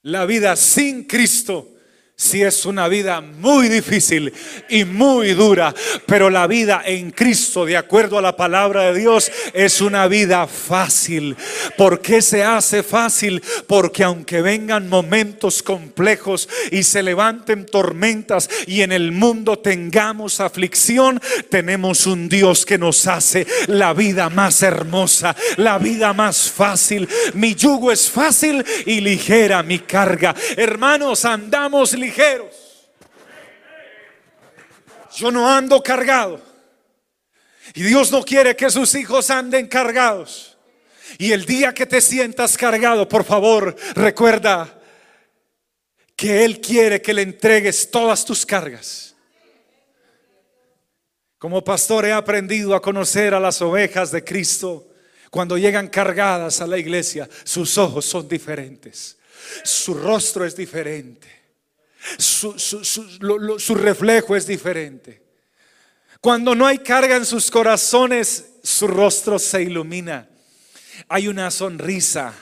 La 0.00 0.24
vida 0.24 0.56
sin 0.56 1.04
Cristo 1.04 1.74
si 2.22 2.40
es 2.40 2.66
una 2.66 2.86
vida 2.86 3.20
muy 3.20 3.68
difícil 3.68 4.32
y 4.68 4.84
muy 4.84 5.34
dura, 5.34 5.74
pero 6.06 6.30
la 6.30 6.46
vida 6.46 6.80
en 6.86 7.10
Cristo, 7.10 7.66
de 7.66 7.76
acuerdo 7.76 8.16
a 8.16 8.22
la 8.22 8.36
palabra 8.36 8.92
de 8.92 9.00
Dios, 9.00 9.30
es 9.52 9.80
una 9.80 10.06
vida 10.06 10.46
fácil. 10.46 11.36
¿Por 11.76 12.00
qué 12.00 12.22
se 12.22 12.44
hace 12.44 12.84
fácil? 12.84 13.42
Porque 13.66 14.04
aunque 14.04 14.40
vengan 14.40 14.88
momentos 14.88 15.64
complejos 15.64 16.48
y 16.70 16.84
se 16.84 17.02
levanten 17.02 17.66
tormentas 17.66 18.48
y 18.68 18.82
en 18.82 18.92
el 18.92 19.10
mundo 19.10 19.58
tengamos 19.58 20.38
aflicción, 20.38 21.20
tenemos 21.50 22.06
un 22.06 22.28
Dios 22.28 22.64
que 22.64 22.78
nos 22.78 23.08
hace 23.08 23.48
la 23.66 23.94
vida 23.94 24.30
más 24.30 24.62
hermosa, 24.62 25.34
la 25.56 25.76
vida 25.78 26.12
más 26.12 26.48
fácil. 26.48 27.08
Mi 27.34 27.56
yugo 27.56 27.90
es 27.90 28.08
fácil 28.08 28.64
y 28.86 29.00
ligera 29.00 29.64
mi 29.64 29.80
carga. 29.80 30.36
Hermanos, 30.56 31.24
andamos 31.24 31.94
ligeros 31.94 32.11
yo 35.14 35.30
no 35.30 35.48
ando 35.48 35.82
cargado. 35.82 36.40
Y 37.74 37.82
Dios 37.82 38.10
no 38.10 38.24
quiere 38.24 38.56
que 38.56 38.70
sus 38.70 38.94
hijos 38.94 39.30
anden 39.30 39.66
cargados. 39.66 40.56
Y 41.18 41.32
el 41.32 41.44
día 41.44 41.72
que 41.72 41.86
te 41.86 42.00
sientas 42.00 42.56
cargado, 42.56 43.08
por 43.08 43.24
favor, 43.24 43.76
recuerda 43.94 44.80
que 46.16 46.44
Él 46.44 46.60
quiere 46.60 47.00
que 47.00 47.14
le 47.14 47.22
entregues 47.22 47.90
todas 47.90 48.24
tus 48.24 48.44
cargas. 48.44 49.14
Como 51.38 51.62
pastor 51.62 52.06
he 52.06 52.12
aprendido 52.12 52.74
a 52.74 52.82
conocer 52.82 53.34
a 53.34 53.40
las 53.40 53.60
ovejas 53.62 54.10
de 54.12 54.22
Cristo. 54.22 54.88
Cuando 55.30 55.58
llegan 55.58 55.88
cargadas 55.88 56.60
a 56.60 56.66
la 56.66 56.78
iglesia, 56.78 57.28
sus 57.44 57.76
ojos 57.78 58.04
son 58.04 58.28
diferentes. 58.28 59.18
Su 59.64 59.94
rostro 59.94 60.44
es 60.44 60.54
diferente 60.54 61.41
su, 62.18 63.74
reflejo 63.74 64.36
es 64.36 64.46
diferente. 64.46 65.22
Cuando 66.20 66.54
no 66.54 66.66
hay 66.66 66.78
carga 66.78 67.16
en 67.16 67.26
sus 67.26 67.50
corazones, 67.50 68.54
su 68.62 68.86
rostro 68.86 69.38
se 69.38 69.62
ilumina. 69.62 70.28
Hay 71.08 71.28
una 71.28 71.50
sonrisa. 71.50 72.34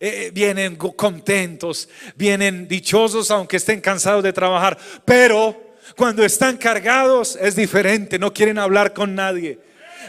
Eh, 0.00 0.30
vienen 0.34 0.76
contentos, 0.76 1.88
vienen 2.16 2.66
dichosos 2.66 3.30
aunque 3.30 3.56
estén 3.56 3.80
cansados 3.80 4.22
de 4.22 4.32
trabajar. 4.32 4.76
Pero 5.04 5.76
cuando 5.96 6.24
están 6.24 6.56
cargados 6.56 7.38
es 7.40 7.54
diferente, 7.56 8.18
no 8.18 8.32
quieren 8.32 8.58
hablar 8.58 8.92
con 8.92 9.14
nadie 9.14 9.58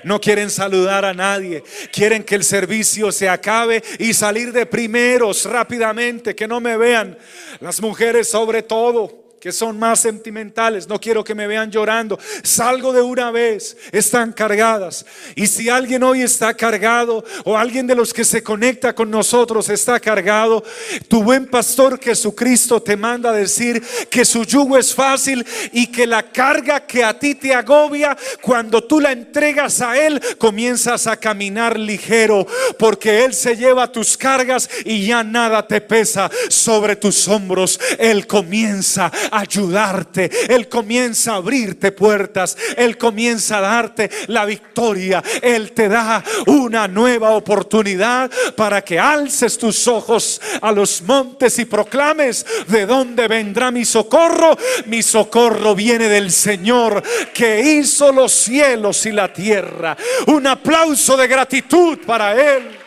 no 0.03 0.19
quieren 0.21 0.49
saludar 0.49 1.05
a 1.05 1.13
nadie, 1.13 1.63
quieren 1.91 2.23
que 2.23 2.35
el 2.35 2.43
servicio 2.43 3.11
se 3.11 3.29
acabe 3.29 3.83
y 3.99 4.13
salir 4.13 4.51
de 4.51 4.65
primeros 4.65 5.45
rápidamente, 5.45 6.35
que 6.35 6.47
no 6.47 6.59
me 6.59 6.77
vean. 6.77 7.17
Las 7.59 7.81
mujeres 7.81 8.29
sobre 8.29 8.63
todo 8.63 9.24
que 9.45 9.51
son 9.51 9.77
más 9.77 9.99
sentimentales, 9.99 10.87
no 10.87 10.99
quiero 10.99 11.23
que 11.23 11.35
me 11.35 11.45
vean 11.45 11.69
llorando, 11.69 12.17
salgo 12.41 12.91
de 12.91 13.03
una 13.03 13.29
vez, 13.29 13.77
están 13.91 14.33
cargadas. 14.33 15.05
Y 15.35 15.45
si 15.45 15.69
alguien 15.69 16.01
hoy 16.01 16.23
está 16.23 16.55
cargado 16.55 17.23
o 17.43 17.55
alguien 17.55 17.85
de 17.85 17.93
los 17.93 18.11
que 18.11 18.25
se 18.25 18.41
conecta 18.41 18.95
con 18.95 19.11
nosotros 19.11 19.69
está 19.69 19.99
cargado, 19.99 20.63
tu 21.07 21.21
buen 21.21 21.45
pastor 21.45 21.99
Jesucristo 22.01 22.81
te 22.81 22.97
manda 22.97 23.31
decir 23.31 23.83
que 24.09 24.25
su 24.25 24.45
yugo 24.45 24.79
es 24.79 24.95
fácil 24.95 25.45
y 25.71 25.85
que 25.91 26.07
la 26.07 26.23
carga 26.23 26.79
que 26.79 27.03
a 27.03 27.13
ti 27.19 27.35
te 27.35 27.53
agobia, 27.53 28.17
cuando 28.41 28.83
tú 28.83 28.99
la 28.99 29.11
entregas 29.11 29.79
a 29.79 29.95
Él, 29.95 30.19
comienzas 30.39 31.05
a 31.05 31.17
caminar 31.17 31.77
ligero, 31.77 32.47
porque 32.79 33.23
Él 33.23 33.35
se 33.35 33.55
lleva 33.55 33.91
tus 33.91 34.17
cargas 34.17 34.67
y 34.83 35.05
ya 35.05 35.23
nada 35.23 35.67
te 35.67 35.81
pesa 35.81 36.31
sobre 36.49 36.95
tus 36.95 37.27
hombros. 37.27 37.79
Él 37.99 38.25
comienza 38.25 39.11
ayudarte, 39.39 40.29
Él 40.49 40.67
comienza 40.69 41.33
a 41.33 41.35
abrirte 41.35 41.91
puertas, 41.91 42.57
Él 42.77 42.97
comienza 42.97 43.57
a 43.57 43.61
darte 43.61 44.09
la 44.27 44.45
victoria, 44.45 45.23
Él 45.41 45.71
te 45.71 45.89
da 45.89 46.23
una 46.47 46.87
nueva 46.87 47.31
oportunidad 47.31 48.31
para 48.55 48.81
que 48.83 48.99
alces 48.99 49.57
tus 49.57 49.87
ojos 49.87 50.41
a 50.61 50.71
los 50.71 51.01
montes 51.01 51.59
y 51.59 51.65
proclames 51.65 52.45
de 52.67 52.85
dónde 52.85 53.27
vendrá 53.27 53.71
mi 53.71 53.85
socorro. 53.85 54.57
Mi 54.85 55.01
socorro 55.01 55.75
viene 55.75 56.07
del 56.07 56.31
Señor 56.31 57.03
que 57.33 57.59
hizo 57.61 58.11
los 58.11 58.31
cielos 58.31 59.05
y 59.05 59.11
la 59.11 59.31
tierra. 59.31 59.95
Un 60.27 60.47
aplauso 60.47 61.17
de 61.17 61.27
gratitud 61.27 61.99
para 62.05 62.33
Él. 62.33 62.84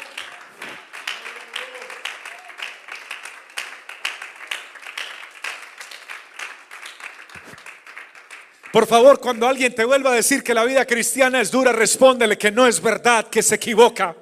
Por 8.72 8.86
favor, 8.86 9.18
cuando 9.18 9.48
alguien 9.48 9.74
te 9.74 9.84
vuelva 9.84 10.10
a 10.10 10.14
decir 10.14 10.42
que 10.42 10.54
la 10.54 10.64
vida 10.64 10.84
cristiana 10.84 11.40
es 11.40 11.50
dura, 11.50 11.72
respóndele 11.72 12.36
que 12.36 12.50
no 12.50 12.66
es 12.66 12.80
verdad, 12.80 13.26
que 13.28 13.42
se 13.42 13.54
equivoca. 13.54 14.14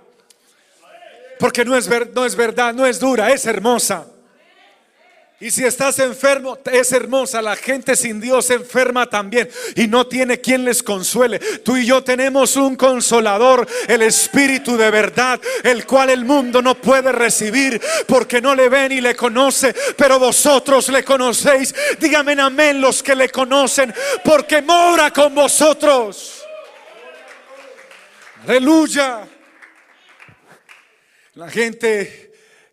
Porque 1.39 1.65
no 1.65 1.77
es, 1.77 1.89
no 2.15 2.25
es 2.25 2.37
verdad, 2.37 2.73
no 2.73 2.87
es 2.87 2.99
dura, 2.99 3.33
es 3.33 3.45
hermosa. 3.47 4.07
Y 5.39 5.51
si 5.51 5.65
estás 5.65 5.99
enfermo, 5.99 6.59
es 6.65 6.93
hermosa. 6.93 7.43
La 7.43 7.57
gente 7.57 7.95
sin 7.95 8.23
Dios 8.23 8.49
enferma 8.49 9.07
también 9.07 9.51
y 9.75 9.87
no 9.87 10.07
tiene 10.07 10.41
quien 10.41 10.65
les 10.65 10.83
consuele. 10.83 11.39
Tú 11.39 11.77
y 11.77 11.85
yo 11.85 12.03
tenemos 12.03 12.57
un 12.57 12.75
consolador, 12.75 13.67
el 13.87 14.01
Espíritu 14.01 14.79
de 14.79 14.91
verdad, 14.91 15.39
el 15.63 15.85
cual 15.85 16.09
el 16.09 16.25
mundo 16.25 16.63
no 16.63 16.75
puede 16.75 17.13
recibir 17.13 17.79
porque 18.07 18.41
no 18.41 18.55
le 18.55 18.71
ven 18.71 18.93
y 18.93 19.03
le 19.03 19.15
conoce. 19.15 19.75
Pero 19.99 20.19
vosotros 20.19 20.89
le 20.89 21.05
conocéis. 21.05 21.75
Dígame 22.01 22.41
amén 22.41 22.81
los 22.81 23.03
que 23.03 23.15
le 23.15 23.29
conocen, 23.29 23.93
porque 24.25 24.63
mora 24.63 25.11
con 25.11 25.35
vosotros. 25.35 26.43
Aleluya. 28.47 29.29
La 31.35 31.51
gente 31.51 32.26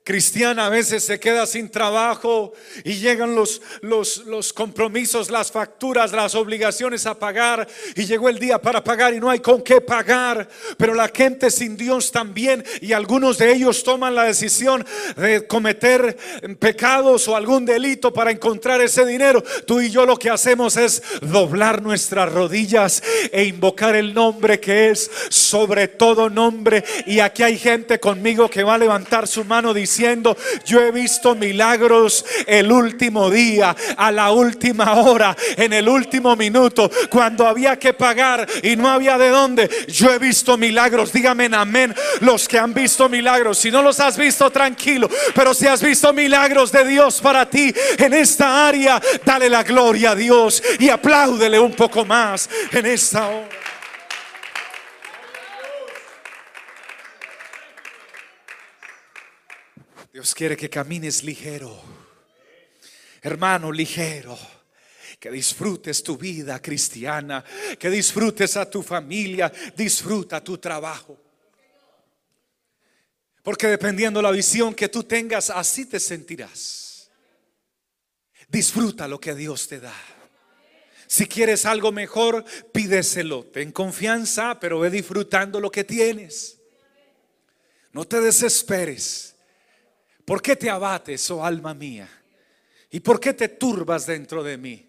cristiana 0.04 0.66
a 0.66 0.70
veces 0.70 1.04
se 1.06 1.20
queda 1.20 1.46
sin 1.46 1.70
trabajo 1.70 2.52
y 2.84 2.96
llegan 2.96 3.36
los, 3.36 3.62
los, 3.82 4.26
los, 4.26 4.52
compromisos, 4.52 5.32
las 5.32 5.50
facturas, 5.52 6.12
las 6.12 6.36
obligaciones 6.36 7.06
a 7.06 7.18
pagar 7.18 7.68
y 7.96 8.06
llegó 8.06 8.28
el 8.28 8.38
día 8.38 8.60
para 8.60 8.84
pagar 8.84 9.14
y 9.14 9.22
no 9.22 9.30
hay 9.30 9.40
con 9.40 9.62
qué 9.62 9.80
pagar. 9.80 10.50
Pero 10.78 10.94
la 10.94 11.08
gente 11.08 11.50
sin 11.50 11.78
Dios 11.78 12.12
también 12.12 12.66
y 12.82 12.92
algunos 12.92 13.38
de 13.38 13.54
ellos 13.54 13.84
toman 13.84 14.14
la 14.14 14.26
decisión 14.26 14.86
de 15.16 15.48
cometer 15.48 16.18
pecados 16.60 17.28
o 17.30 17.38
algún 17.38 17.66
delito 17.66 18.12
para 18.12 18.32
encontrar 18.32 18.82
ese 18.82 19.06
dinero. 19.06 19.42
Tú 19.66 19.80
y 19.80 19.90
yo 19.90 20.06
lo 20.06 20.18
que 20.18 20.30
hacemos 20.30 20.76
es 20.76 21.02
doblar 21.22 21.82
nuestras 21.82 22.30
rodillas 22.30 23.02
e 23.32 23.46
invocar 23.46 23.96
el 23.96 24.14
nombre 24.14 24.60
que 24.60 24.90
es 24.90 25.10
sobre 25.30 25.88
todo 25.88 26.30
nombre. 26.30 26.84
Y 27.06 27.22
aquí 27.22 27.44
hay 27.44 27.58
gente 27.58 28.02
conmigo 28.02 28.50
que 28.50 28.64
va 28.64 28.74
a 28.74 28.78
levantar 28.78 29.30
su 29.30 29.46
mano 29.46 29.74
diciendo, 29.74 29.93
diciendo, 29.94 30.36
yo 30.66 30.82
he 30.82 30.92
visto 30.92 31.36
milagros 31.36 32.26
el 32.48 32.72
último 32.72 33.30
día, 33.30 33.76
a 33.96 34.12
la 34.12 34.32
última 34.32 34.94
hora, 34.94 35.36
en 35.56 35.72
el 35.72 35.88
último 35.88 36.36
minuto, 36.36 36.90
cuando 37.10 37.46
había 37.48 37.78
que 37.78 37.94
pagar 37.94 38.48
y 38.64 38.76
no 38.76 38.90
había 38.90 39.18
de 39.20 39.30
dónde. 39.30 39.70
Yo 39.88 40.12
he 40.12 40.18
visto 40.18 40.58
milagros, 40.58 41.14
dígame 41.14 41.50
amén 41.54 41.94
los 42.22 42.48
que 42.48 42.58
han 42.58 42.74
visto 42.74 43.08
milagros. 43.08 43.60
Si 43.60 43.70
no 43.70 43.84
los 43.84 44.00
has 44.00 44.18
visto, 44.18 44.50
tranquilo, 44.50 45.08
pero 45.36 45.54
si 45.54 45.68
has 45.68 45.84
visto 45.84 46.12
milagros 46.12 46.72
de 46.72 46.86
Dios 46.86 47.22
para 47.22 47.48
ti 47.48 47.72
en 47.98 48.14
esta 48.14 48.68
área, 48.68 49.00
dale 49.24 49.48
la 49.48 49.64
gloria 49.64 50.12
a 50.12 50.16
Dios 50.16 50.64
y 50.80 50.90
apláudele 50.90 51.60
un 51.60 51.74
poco 51.74 52.04
más 52.04 52.50
en 52.72 52.86
esta 52.88 53.28
hora. 53.28 53.73
Dios 60.24 60.36
quiere 60.36 60.56
que 60.56 60.70
camines 60.70 61.22
ligero, 61.22 61.78
hermano 63.22 63.74
ligero, 63.74 64.40
que 65.20 65.30
disfrutes 65.30 66.02
tu 66.02 66.18
vida 66.18 66.62
cristiana, 66.62 67.44
que 67.78 67.90
disfrutes 67.90 68.56
a 68.56 68.70
tu 68.70 68.82
familia, 68.82 69.52
disfruta 69.76 70.42
tu 70.42 70.58
trabajo. 70.60 71.20
Porque 73.42 73.68
dependiendo 73.68 74.22
la 74.22 74.32
visión 74.32 74.74
que 74.74 74.88
tú 74.88 75.04
tengas, 75.04 75.50
así 75.50 75.88
te 75.88 76.00
sentirás. 76.00 77.12
Disfruta 78.48 79.10
lo 79.10 79.20
que 79.20 79.36
Dios 79.36 79.68
te 79.68 79.82
da. 79.82 79.94
Si 81.06 81.26
quieres 81.26 81.66
algo 81.66 81.92
mejor, 81.92 82.46
pídeselo. 82.72 83.44
Ten 83.48 83.74
confianza, 83.74 84.58
pero 84.58 84.80
ve 84.80 84.90
disfrutando 84.90 85.60
lo 85.60 85.70
que 85.70 85.84
tienes. 85.84 86.60
No 87.92 88.06
te 88.06 88.22
desesperes. 88.22 89.33
¿Por 90.26 90.42
qué 90.42 90.56
te 90.56 90.70
abates, 90.70 91.30
oh 91.32 91.44
alma 91.44 91.74
mía? 91.74 92.10
¿Y 92.90 93.00
por 93.00 93.20
qué 93.20 93.34
te 93.34 93.50
turbas 93.50 94.06
dentro 94.06 94.44
de 94.44 94.58
mí? 94.58 94.88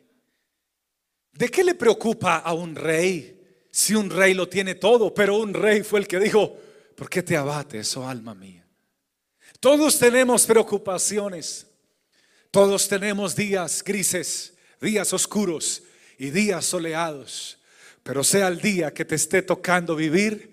¿De 1.33 1.49
qué 1.49 1.65
le 1.65 1.75
preocupa 1.75 2.37
a 2.37 2.53
un 2.53 2.77
rey 2.77 3.67
si 3.71 3.95
un 3.95 4.11
rey 4.11 4.35
lo 4.35 4.49
tiene 4.49 4.77
todo? 4.77 5.13
Pero 5.13 5.39
un 5.39 5.53
rey 5.53 5.83
fue 5.83 6.01
el 6.01 6.07
que 6.07 6.21
dijo, 6.21 6.57
¿por 6.97 7.09
qué 7.09 7.23
te 7.23 7.37
abates, 7.37 7.97
oh 7.97 8.07
alma 8.07 8.35
mía? 8.35 8.65
Todos 9.59 9.99
tenemos 9.99 10.47
preocupaciones, 10.47 11.67
todos 12.51 12.87
tenemos 12.87 13.35
días 13.35 13.83
grises, 13.83 14.55
días 14.81 15.13
oscuros 15.13 15.83
y 16.19 16.31
días 16.31 16.67
soleados, 16.67 17.59
pero 18.03 18.23
sea 18.23 18.49
el 18.49 18.61
día 18.61 18.93
que 18.93 19.05
te 19.05 19.15
esté 19.15 19.43
tocando 19.43 19.97
vivir, 19.97 20.53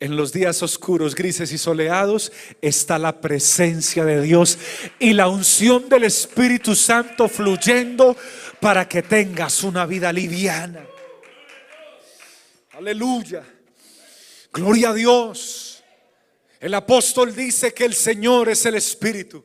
en 0.00 0.16
los 0.16 0.32
días 0.32 0.62
oscuros, 0.62 1.14
grises 1.14 1.52
y 1.52 1.58
soleados 1.58 2.32
está 2.62 2.98
la 2.98 3.20
presencia 3.20 4.04
de 4.04 4.20
Dios 4.22 4.58
y 4.98 5.12
la 5.12 5.28
unción 5.28 5.88
del 5.88 6.04
Espíritu 6.04 6.74
Santo 6.74 7.28
fluyendo 7.28 8.16
para 8.60 8.88
que 8.88 9.02
tengas 9.02 9.62
una 9.62 9.86
vida 9.86 10.12
liviana. 10.12 10.84
Aleluya. 12.72 13.44
Gloria 14.52 14.90
a 14.90 14.94
Dios. 14.94 15.82
El 16.60 16.74
apóstol 16.74 17.34
dice 17.34 17.72
que 17.72 17.84
el 17.84 17.94
Señor 17.94 18.48
es 18.48 18.64
el 18.66 18.74
Espíritu. 18.74 19.44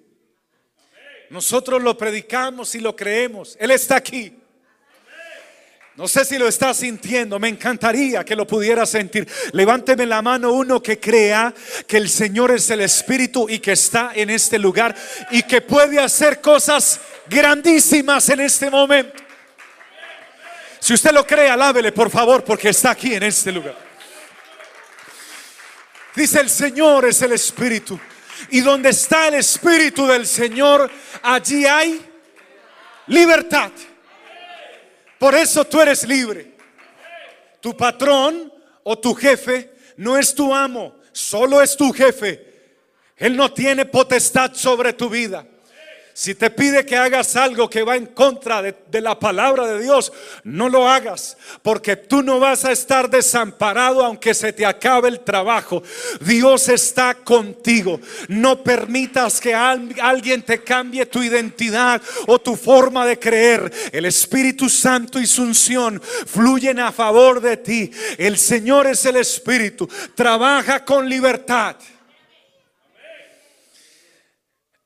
Nosotros 1.29 1.81
lo 1.81 1.97
predicamos 1.97 2.75
y 2.75 2.79
lo 2.79 2.95
creemos. 2.95 3.57
Él 3.59 3.71
está 3.71 3.95
aquí. 3.95 4.35
No 5.95 6.07
sé 6.07 6.25
si 6.25 6.39
lo 6.39 6.47
está 6.47 6.73
sintiendo, 6.73 7.37
me 7.37 7.49
encantaría 7.49 8.25
que 8.25 8.35
lo 8.35 8.47
pudiera 8.47 8.83
sentir. 8.83 9.27
Levánteme 9.51 10.07
la 10.07 10.23
mano 10.23 10.51
uno 10.51 10.81
que 10.81 10.99
crea 10.99 11.53
que 11.85 11.97
el 11.97 12.09
Señor 12.09 12.49
es 12.49 12.67
el 12.71 12.81
Espíritu 12.81 13.47
y 13.47 13.59
que 13.59 13.73
está 13.73 14.11
en 14.15 14.31
este 14.31 14.57
lugar 14.57 14.95
y 15.29 15.43
que 15.43 15.61
puede 15.61 15.99
hacer 15.99 16.41
cosas 16.41 16.99
grandísimas 17.29 18.27
en 18.29 18.39
este 18.39 18.71
momento. 18.71 19.21
Si 20.79 20.95
usted 20.95 21.11
lo 21.11 21.27
cree, 21.27 21.49
alábele 21.49 21.91
por 21.91 22.09
favor 22.09 22.43
porque 22.43 22.69
está 22.69 22.89
aquí 22.89 23.13
en 23.13 23.23
este 23.23 23.51
lugar. 23.51 23.77
Dice 26.15 26.41
el 26.41 26.49
Señor 26.49 27.05
es 27.05 27.21
el 27.21 27.33
Espíritu. 27.33 27.99
Y 28.49 28.61
donde 28.61 28.89
está 28.89 29.27
el 29.27 29.35
Espíritu 29.35 30.07
del 30.07 30.25
Señor, 30.25 30.89
allí 31.21 31.67
hay 31.67 32.03
libertad. 33.07 33.71
Por 35.23 35.35
eso 35.35 35.63
tú 35.63 35.79
eres 35.79 36.05
libre. 36.05 36.51
Tu 37.61 37.77
patrón 37.77 38.51
o 38.83 38.99
tu 38.99 39.15
jefe 39.15 39.73
no 39.95 40.17
es 40.17 40.35
tu 40.35 40.53
amo, 40.53 40.99
solo 41.13 41.61
es 41.61 41.77
tu 41.77 41.93
jefe. 41.93 42.45
Él 43.15 43.37
no 43.37 43.49
tiene 43.49 43.85
potestad 43.85 44.51
sobre 44.53 44.91
tu 44.91 45.09
vida. 45.09 45.47
Si 46.15 46.35
te 46.35 46.51
pide 46.51 46.85
que 46.85 46.95
hagas 46.95 47.35
algo 47.35 47.67
que 47.67 47.81
va 47.81 47.95
en 47.95 48.05
contra 48.05 48.61
de, 48.61 49.01
la 49.01 49.17
palabra 49.17 49.65
de 49.65 49.81
Dios, 49.81 50.13
no 50.43 50.69
lo 50.69 50.87
hagas, 50.87 51.35
porque 51.63 51.95
tú 51.95 52.21
no 52.21 52.39
vas 52.39 52.65
a 52.65 52.71
estar 52.71 53.09
desamparado 53.09 54.05
aunque 54.05 54.35
se 54.35 54.53
te 54.53 54.63
acabe 54.63 55.09
el 55.09 55.21
trabajo. 55.21 55.81
Dios 56.21 56.69
está 56.69 57.15
contigo. 57.15 57.99
No 58.27 58.63
permitas 58.63 59.41
que 59.41 59.55
alguien 59.55 60.43
te 60.43 60.63
cambie 60.63 61.07
tu 61.07 61.23
identidad 61.23 61.99
o 62.27 62.37
tu 62.37 62.55
forma 62.55 63.07
de 63.07 63.17
creer. 63.17 63.73
El 63.91 64.05
Espíritu 64.05 64.69
Santo 64.69 65.19
y 65.19 65.25
su 65.25 65.41
unción 65.41 65.99
fluyen 65.99 66.79
a 66.79 66.91
favor 66.91 67.41
de 67.41 67.57
ti. 67.57 67.91
El 68.19 68.37
Señor 68.37 68.85
es 68.85 69.03
el 69.05 69.15
Espíritu. 69.15 69.89
Trabaja 70.13 70.85
con 70.85 71.09
libertad. 71.09 71.75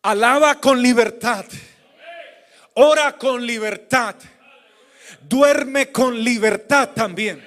Alaba 0.08 0.56
con 0.62 0.82
libertad. 0.82 1.44
Ora 2.76 3.18
con 3.18 3.46
libertad. 3.46 4.16
Duerme 5.28 5.92
con 5.92 6.24
libertad 6.24 6.92
también. 6.96 7.46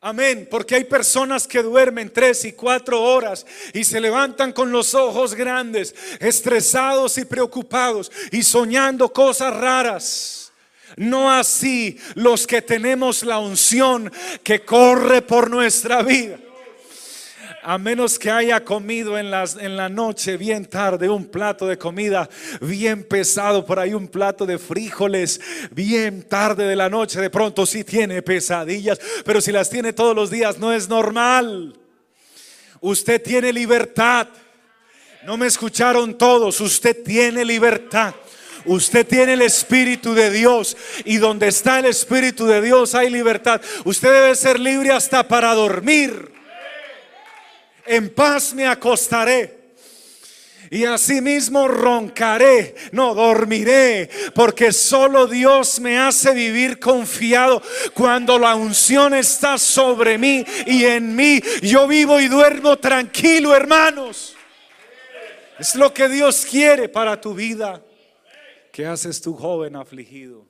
Amén, 0.00 0.46
porque 0.48 0.76
hay 0.76 0.84
personas 0.84 1.48
que 1.48 1.60
duermen 1.60 2.12
tres 2.12 2.44
y 2.44 2.52
cuatro 2.52 3.02
horas 3.02 3.44
y 3.74 3.82
se 3.82 4.00
levantan 4.00 4.52
con 4.52 4.70
los 4.70 4.94
ojos 4.94 5.34
grandes, 5.34 5.92
estresados 6.20 7.18
y 7.18 7.24
preocupados 7.24 8.12
y 8.30 8.44
soñando 8.44 9.12
cosas 9.12 9.56
raras. 9.56 10.52
No 10.94 11.32
así 11.32 11.98
los 12.14 12.46
que 12.46 12.62
tenemos 12.62 13.24
la 13.24 13.40
unción 13.40 14.12
que 14.44 14.64
corre 14.64 15.22
por 15.22 15.50
nuestra 15.50 16.00
vida 16.02 16.38
a 17.68 17.76
menos 17.76 18.18
que 18.18 18.30
haya 18.30 18.64
comido 18.64 19.18
en, 19.18 19.30
las, 19.30 19.54
en 19.56 19.76
la 19.76 19.90
noche 19.90 20.38
bien 20.38 20.64
tarde 20.64 21.06
un 21.10 21.26
plato 21.26 21.66
de 21.66 21.76
comida 21.76 22.26
bien 22.62 23.04
pesado, 23.04 23.66
por 23.66 23.78
ahí 23.78 23.92
un 23.92 24.08
plato 24.08 24.46
de 24.46 24.56
frijoles 24.58 25.38
bien 25.70 26.22
tarde 26.22 26.66
de 26.66 26.74
la 26.74 26.88
noche, 26.88 27.20
de 27.20 27.28
pronto 27.28 27.66
sí 27.66 27.84
tiene 27.84 28.22
pesadillas, 28.22 28.98
pero 29.22 29.42
si 29.42 29.52
las 29.52 29.68
tiene 29.68 29.92
todos 29.92 30.16
los 30.16 30.30
días 30.30 30.58
no 30.58 30.72
es 30.72 30.88
normal. 30.88 31.78
Usted 32.80 33.22
tiene 33.22 33.52
libertad. 33.52 34.28
No 35.26 35.36
me 35.36 35.46
escucharon 35.46 36.16
todos, 36.16 36.62
usted 36.62 37.02
tiene 37.04 37.44
libertad. 37.44 38.14
Usted 38.64 39.06
tiene 39.06 39.34
el 39.34 39.42
Espíritu 39.42 40.14
de 40.14 40.30
Dios 40.30 40.74
y 41.04 41.18
donde 41.18 41.48
está 41.48 41.80
el 41.80 41.84
Espíritu 41.84 42.46
de 42.46 42.62
Dios 42.62 42.94
hay 42.94 43.10
libertad. 43.10 43.60
Usted 43.84 44.10
debe 44.10 44.34
ser 44.36 44.58
libre 44.58 44.90
hasta 44.90 45.28
para 45.28 45.52
dormir 45.52 46.37
en 47.88 48.14
paz 48.14 48.54
me 48.54 48.66
acostaré. 48.66 49.58
Y 50.70 50.84
asimismo 50.84 51.66
roncaré, 51.66 52.74
no 52.92 53.14
dormiré, 53.14 54.10
porque 54.34 54.70
solo 54.72 55.26
Dios 55.26 55.80
me 55.80 55.98
hace 55.98 56.34
vivir 56.34 56.78
confiado. 56.78 57.62
Cuando 57.94 58.38
la 58.38 58.54
unción 58.54 59.14
está 59.14 59.56
sobre 59.56 60.18
mí 60.18 60.44
y 60.66 60.84
en 60.84 61.16
mí, 61.16 61.40
yo 61.62 61.88
vivo 61.88 62.20
y 62.20 62.28
duermo 62.28 62.78
tranquilo, 62.78 63.56
hermanos. 63.56 64.36
Es 65.58 65.74
lo 65.74 65.92
que 65.94 66.08
Dios 66.08 66.46
quiere 66.48 66.88
para 66.88 67.18
tu 67.18 67.34
vida. 67.34 67.82
¿Qué 68.70 68.84
haces 68.84 69.20
tú, 69.20 69.34
joven 69.34 69.74
afligido? 69.74 70.46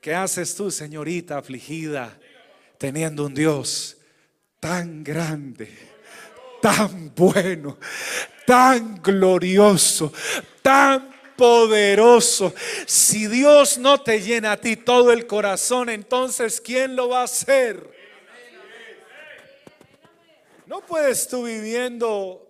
¿Qué 0.00 0.14
haces 0.14 0.54
tú, 0.54 0.70
señorita 0.70 1.38
afligida, 1.38 2.16
teniendo 2.78 3.26
un 3.26 3.34
Dios 3.34 3.96
tan 4.60 5.02
grande? 5.02 5.97
Tan 6.60 7.14
bueno, 7.14 7.78
tan 8.46 9.00
glorioso, 9.02 10.12
tan 10.62 11.14
poderoso. 11.36 12.52
Si 12.86 13.26
Dios 13.28 13.78
no 13.78 14.00
te 14.00 14.20
llena 14.20 14.52
a 14.52 14.56
ti 14.56 14.76
todo 14.76 15.12
el 15.12 15.26
corazón, 15.26 15.88
entonces 15.88 16.60
¿quién 16.60 16.96
lo 16.96 17.08
va 17.08 17.20
a 17.20 17.24
hacer? 17.24 17.96
No 20.66 20.80
puedes 20.80 21.28
tú 21.28 21.44
viviendo, 21.44 22.46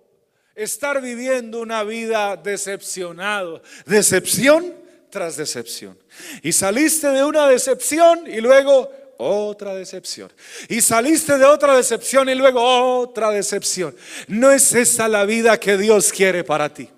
estar 0.57 1.01
viviendo 1.01 1.61
una 1.61 1.85
vida 1.85 2.37
decepcionado, 2.37 3.63
decepción 3.87 4.75
tras 5.11 5.37
decepción. 5.37 5.97
Y 6.43 6.53
saliste 6.53 7.09
de 7.09 7.25
una 7.25 7.47
decepción 7.47 8.27
y 8.27 8.41
luego 8.41 8.91
otra 9.19 9.75
decepción. 9.75 10.33
Y 10.69 10.81
saliste 10.81 11.37
de 11.37 11.45
otra 11.45 11.77
decepción 11.77 12.29
y 12.29 12.35
luego 12.35 13.01
otra 13.01 13.31
decepción. 13.31 13.95
No 14.29 14.51
es 14.51 14.73
esa 14.73 15.09
la 15.09 15.25
vida 15.25 15.61
que 15.61 15.77
Dios 15.77 16.13
quiere 16.13 16.45
para 16.45 16.73
ti. 16.73 16.89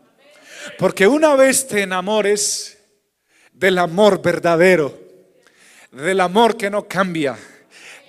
Porque 0.78 1.06
una 1.06 1.34
vez 1.34 1.66
te 1.66 1.82
enamores 1.82 2.78
del 3.52 3.78
amor 3.78 4.22
verdadero, 4.22 4.98
del 5.90 6.20
amor 6.20 6.56
que 6.56 6.70
no 6.70 6.86
cambia, 6.86 7.38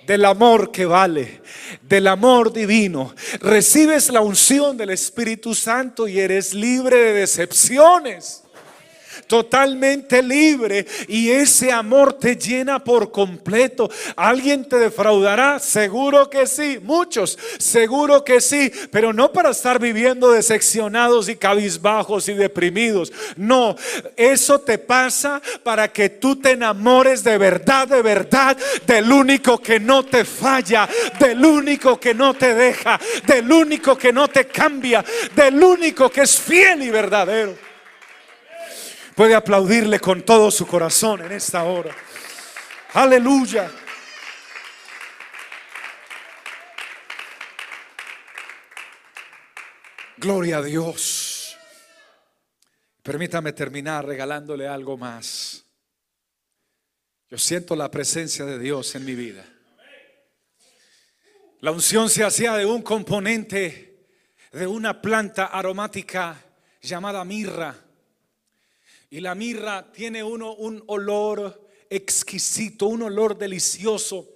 del 0.06 0.24
amor 0.24 0.70
que 0.70 0.84
vale, 0.84 1.40
del 1.80 2.06
amor 2.06 2.52
divino, 2.52 3.14
recibes 3.40 4.10
la 4.10 4.20
unción 4.20 4.76
del 4.76 4.90
Espíritu 4.90 5.54
Santo 5.54 6.06
y 6.06 6.20
eres 6.20 6.52
libre 6.54 6.96
de 6.96 7.12
decepciones 7.14 8.41
totalmente 9.26 10.22
libre 10.22 10.86
y 11.08 11.30
ese 11.30 11.72
amor 11.72 12.14
te 12.14 12.36
llena 12.36 12.82
por 12.82 13.10
completo. 13.10 13.90
¿Alguien 14.16 14.68
te 14.68 14.78
defraudará? 14.78 15.58
Seguro 15.58 16.28
que 16.28 16.46
sí, 16.46 16.78
muchos, 16.82 17.38
seguro 17.58 18.24
que 18.24 18.40
sí, 18.40 18.70
pero 18.90 19.12
no 19.12 19.32
para 19.32 19.50
estar 19.50 19.78
viviendo 19.78 20.30
decepcionados 20.30 21.28
y 21.28 21.36
cabizbajos 21.36 22.28
y 22.28 22.34
deprimidos. 22.34 23.12
No, 23.36 23.76
eso 24.16 24.60
te 24.60 24.78
pasa 24.78 25.40
para 25.62 25.92
que 25.92 26.08
tú 26.08 26.36
te 26.36 26.52
enamores 26.52 27.24
de 27.24 27.38
verdad, 27.38 27.88
de 27.88 28.02
verdad, 28.02 28.56
del 28.86 29.10
único 29.10 29.58
que 29.58 29.80
no 29.80 30.04
te 30.04 30.24
falla, 30.24 30.88
del 31.18 31.44
único 31.44 31.98
que 31.98 32.14
no 32.14 32.34
te 32.34 32.54
deja, 32.54 33.00
del 33.26 33.50
único 33.50 33.96
que 33.96 34.12
no 34.12 34.28
te 34.28 34.46
cambia, 34.46 35.04
del 35.34 35.62
único 35.62 36.10
que 36.10 36.22
es 36.22 36.38
fiel 36.38 36.82
y 36.82 36.90
verdadero. 36.90 37.71
Puede 39.14 39.34
aplaudirle 39.34 40.00
con 40.00 40.22
todo 40.22 40.50
su 40.50 40.66
corazón 40.66 41.22
en 41.24 41.32
esta 41.32 41.64
hora. 41.64 41.94
Aleluya. 42.94 43.70
Gloria 50.16 50.58
a 50.58 50.62
Dios. 50.62 51.58
Permítame 53.02 53.52
terminar 53.52 54.06
regalándole 54.06 54.68
algo 54.68 54.96
más. 54.96 55.64
Yo 57.28 57.38
siento 57.38 57.74
la 57.74 57.90
presencia 57.90 58.44
de 58.44 58.58
Dios 58.58 58.94
en 58.94 59.04
mi 59.04 59.14
vida. 59.14 59.44
La 61.60 61.70
unción 61.70 62.08
se 62.08 62.24
hacía 62.24 62.54
de 62.54 62.66
un 62.66 62.82
componente 62.82 64.06
de 64.52 64.66
una 64.66 65.00
planta 65.00 65.46
aromática 65.46 66.36
llamada 66.80 67.24
mirra. 67.24 67.74
Y 69.12 69.20
la 69.20 69.34
mirra 69.34 69.92
tiene 69.92 70.24
uno 70.24 70.54
un 70.54 70.82
olor 70.86 71.68
exquisito, 71.90 72.86
un 72.86 73.02
olor 73.02 73.36
delicioso, 73.36 74.26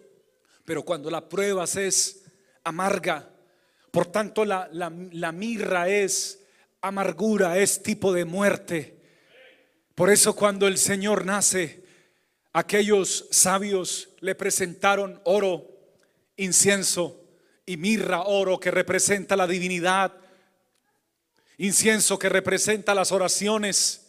pero 0.66 0.82
cuando 0.82 1.10
la 1.10 1.26
pruebas 1.30 1.76
es 1.76 2.26
amarga. 2.62 3.26
Por 3.90 4.04
tanto, 4.08 4.44
la, 4.44 4.68
la 4.70 5.32
mirra 5.32 5.88
es 5.88 6.44
amargura, 6.82 7.56
es 7.56 7.82
tipo 7.82 8.12
de 8.12 8.26
muerte. 8.26 9.00
Por 9.94 10.10
eso 10.10 10.36
cuando 10.36 10.66
el 10.66 10.76
Señor 10.76 11.24
nace, 11.24 11.82
aquellos 12.52 13.28
sabios 13.30 14.10
le 14.20 14.34
presentaron 14.34 15.22
oro, 15.24 15.70
incienso 16.36 17.24
y 17.64 17.78
mirra, 17.78 18.24
oro 18.24 18.60
que 18.60 18.70
representa 18.70 19.36
la 19.36 19.46
divinidad, 19.46 20.12
incienso 21.56 22.18
que 22.18 22.28
representa 22.28 22.94
las 22.94 23.10
oraciones 23.10 24.05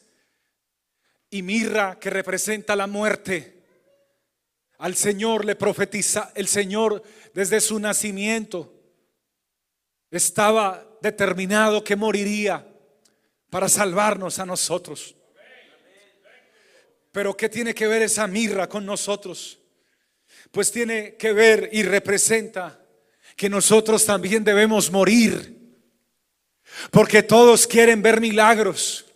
y 1.29 1.41
mirra 1.41 1.99
que 1.99 2.09
representa 2.09 2.75
la 2.75 2.87
muerte. 2.87 3.63
Al 4.79 4.95
Señor 4.95 5.45
le 5.45 5.55
profetiza, 5.55 6.31
el 6.35 6.47
Señor 6.47 7.01
desde 7.33 7.59
su 7.61 7.79
nacimiento 7.79 8.73
estaba 10.11 10.87
determinado 11.01 11.83
que 11.83 11.95
moriría 11.95 12.67
para 13.49 13.69
salvarnos 13.69 14.39
a 14.39 14.45
nosotros. 14.45 15.15
Pero 17.11 17.35
¿qué 17.35 17.49
tiene 17.49 17.73
que 17.73 17.87
ver 17.87 18.03
esa 18.03 18.27
mirra 18.27 18.69
con 18.69 18.85
nosotros? 18.85 19.59
Pues 20.51 20.71
tiene 20.71 21.15
que 21.15 21.33
ver 21.33 21.69
y 21.71 21.83
representa 21.83 22.79
que 23.35 23.49
nosotros 23.49 24.05
también 24.05 24.43
debemos 24.43 24.91
morir. 24.91 25.55
Porque 26.91 27.23
todos 27.23 27.65
quieren 27.65 28.01
ver 28.01 28.21
milagros. 28.21 29.07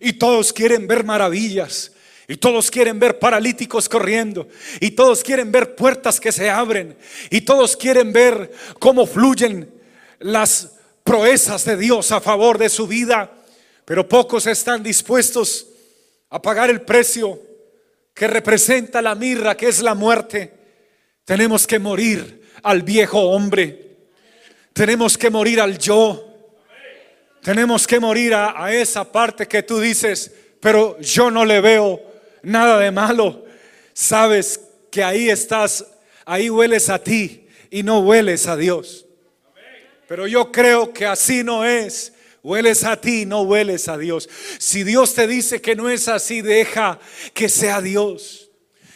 Y 0.00 0.14
todos 0.14 0.52
quieren 0.52 0.86
ver 0.86 1.04
maravillas. 1.04 1.92
Y 2.26 2.36
todos 2.36 2.70
quieren 2.70 2.98
ver 2.98 3.18
paralíticos 3.18 3.88
corriendo. 3.88 4.48
Y 4.80 4.90
todos 4.90 5.22
quieren 5.22 5.50
ver 5.50 5.74
puertas 5.74 6.20
que 6.20 6.30
se 6.30 6.50
abren. 6.50 6.96
Y 7.30 7.40
todos 7.40 7.76
quieren 7.76 8.12
ver 8.12 8.52
cómo 8.78 9.06
fluyen 9.06 9.72
las 10.18 10.72
proezas 11.02 11.64
de 11.64 11.76
Dios 11.76 12.12
a 12.12 12.20
favor 12.20 12.58
de 12.58 12.68
su 12.68 12.86
vida. 12.86 13.32
Pero 13.84 14.06
pocos 14.06 14.46
están 14.46 14.82
dispuestos 14.82 15.66
a 16.28 16.42
pagar 16.42 16.68
el 16.68 16.82
precio 16.82 17.40
que 18.12 18.26
representa 18.26 19.00
la 19.00 19.14
mirra, 19.14 19.56
que 19.56 19.68
es 19.68 19.80
la 19.80 19.94
muerte. 19.94 20.52
Tenemos 21.24 21.66
que 21.66 21.78
morir 21.78 22.42
al 22.62 22.82
viejo 22.82 23.20
hombre. 23.20 23.96
Tenemos 24.74 25.16
que 25.16 25.30
morir 25.30 25.60
al 25.60 25.78
yo. 25.78 26.27
Tenemos 27.42 27.86
que 27.86 28.00
morir 28.00 28.34
a, 28.34 28.72
esa 28.72 29.10
parte 29.10 29.46
que 29.46 29.62
tú 29.62 29.80
dices, 29.80 30.32
pero 30.60 30.98
yo 31.00 31.30
no 31.30 31.44
le 31.44 31.60
veo 31.60 32.00
nada 32.42 32.78
de 32.78 32.90
malo. 32.90 33.44
Sabes 33.92 34.60
que 34.90 35.02
ahí 35.02 35.30
estás, 35.30 35.86
ahí 36.24 36.50
hueles 36.50 36.88
a 36.88 37.02
ti 37.02 37.46
y 37.70 37.82
no 37.82 38.00
hueles 38.00 38.46
a 38.46 38.56
Dios. 38.56 39.06
Pero 40.06 40.26
yo 40.26 40.50
creo 40.50 40.92
que 40.92 41.06
así 41.06 41.44
no 41.44 41.64
es. 41.64 42.12
Hueles 42.42 42.84
a 42.84 42.98
ti, 43.00 43.26
no 43.26 43.42
hueles 43.42 43.88
a 43.88 43.98
Dios. 43.98 44.28
Si 44.58 44.84
Dios 44.84 45.14
te 45.14 45.26
dice 45.26 45.60
que 45.60 45.76
no 45.76 45.90
es 45.90 46.08
así, 46.08 46.40
deja 46.40 46.98
que 47.34 47.48
sea 47.48 47.80
Dios. 47.80 48.50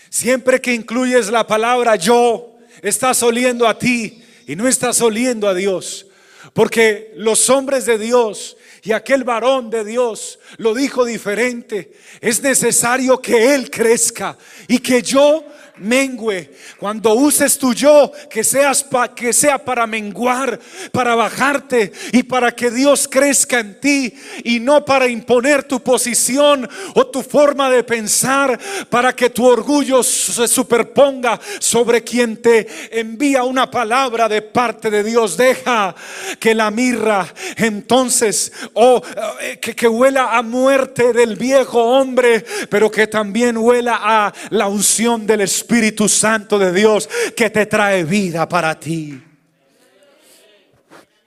Siempre 0.09 0.61
que 0.61 0.75
incluyes 0.75 1.31
la 1.31 1.47
palabra 1.47 1.97
yo 1.97 2.59
estás 2.83 3.23
oliendo 3.23 3.67
a 3.67 3.79
ti 3.79 4.23
y 4.47 4.57
no 4.57 4.69
estás 4.69 5.01
oliendo 5.01 5.49
a 5.49 5.55
Dios. 5.55 6.07
Porque 6.53 7.13
los 7.17 7.49
hombres 7.49 7.87
de 7.87 7.99
Dios 7.99 8.57
y 8.83 8.93
aquel 8.93 9.25
varón 9.25 9.71
de 9.71 9.85
Dios 9.85 10.39
lo 10.59 10.75
dijo 10.75 11.05
diferente. 11.05 11.93
Es 12.21 12.43
necesario 12.43 13.21
que 13.23 13.55
Él 13.55 13.71
crezca 13.71 14.37
y 14.69 14.79
que 14.79 15.03
yo 15.03 15.45
mengue. 15.83 16.51
Cuando 16.79 17.15
uses 17.15 17.59
tu 17.59 17.75
yo, 17.75 18.13
que, 18.31 18.45
seas 18.45 18.87
que 19.15 19.33
sea 19.33 19.59
para 19.59 19.87
menguar, 19.87 20.59
para 20.93 21.15
bajarte 21.15 21.93
y 22.13 22.23
para 22.23 22.53
que 22.53 22.71
Dios 22.71 23.09
crezca 23.09 23.61
en 23.61 23.81
ti 23.81 24.15
y 24.45 24.61
no 24.61 24.85
para 24.85 25.09
imponer 25.09 25.65
tu 25.65 25.83
posición 25.83 26.69
o 26.95 27.07
tu 27.07 27.23
forma 27.23 27.71
de 27.71 27.85
pensar, 27.85 28.59
para 28.89 29.15
que 29.15 29.31
tu 29.31 29.45
orgullo 29.45 30.03
se 30.03 30.47
superponga 30.49 31.41
sobre 31.59 32.03
quien 32.03 32.37
te 32.37 32.67
envía 32.91 33.45
una 33.45 33.71
palabra 33.71 34.29
de 34.29 34.43
parte 34.43 34.91
de 34.91 35.03
Dios. 35.03 35.37
Deja 35.37 35.95
que 36.39 36.55
la 36.55 36.71
mirra 36.71 37.27
entonces, 37.57 38.53
o 38.75 39.03
eh, 39.41 39.59
que, 39.59 39.75
que 39.75 39.89
huela 39.89 40.37
a 40.37 40.43
muerte 40.43 41.13
del 41.13 41.37
viejo 41.37 41.83
hombre, 41.83 42.45
pero 42.69 42.91
que 42.91 43.07
también 43.07 43.57
huela 43.57 43.99
a 44.01 44.33
la 44.51 44.69
unción 44.69 45.27
del 45.27 45.41
Espíritu 45.43 45.72
Espíritu 45.73 46.07
Santo 46.07 46.59
de 46.59 46.71
Dios 46.71 47.09
que 47.35 47.49
te 47.49 47.65
trae 47.65 48.05
vida 48.05 48.47
para 48.47 48.79
ti. 48.79 49.23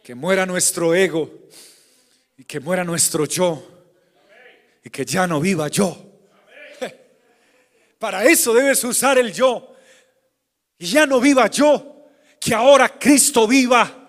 Que 0.04 0.14
muera 0.14 0.46
nuestro 0.46 0.94
ego 0.94 1.48
y 2.38 2.44
que 2.44 2.60
muera 2.60 2.84
nuestro 2.84 3.26
yo 3.26 3.68
y 4.84 4.92
que 4.92 5.04
ya 5.04 5.26
no 5.26 5.42
viva 5.42 5.68
yo. 5.68 5.98
Para 7.98 8.24
eso 8.26 8.54
debes 8.54 8.84
usar 8.84 9.18
el 9.18 9.34
yo. 9.34 9.76
Y 10.78 10.86
ya 10.86 11.08
no 11.08 11.20
viva 11.20 11.50
yo, 11.50 12.06
que 12.40 12.54
ahora 12.54 13.00
Cristo 13.00 13.48
viva 13.48 14.05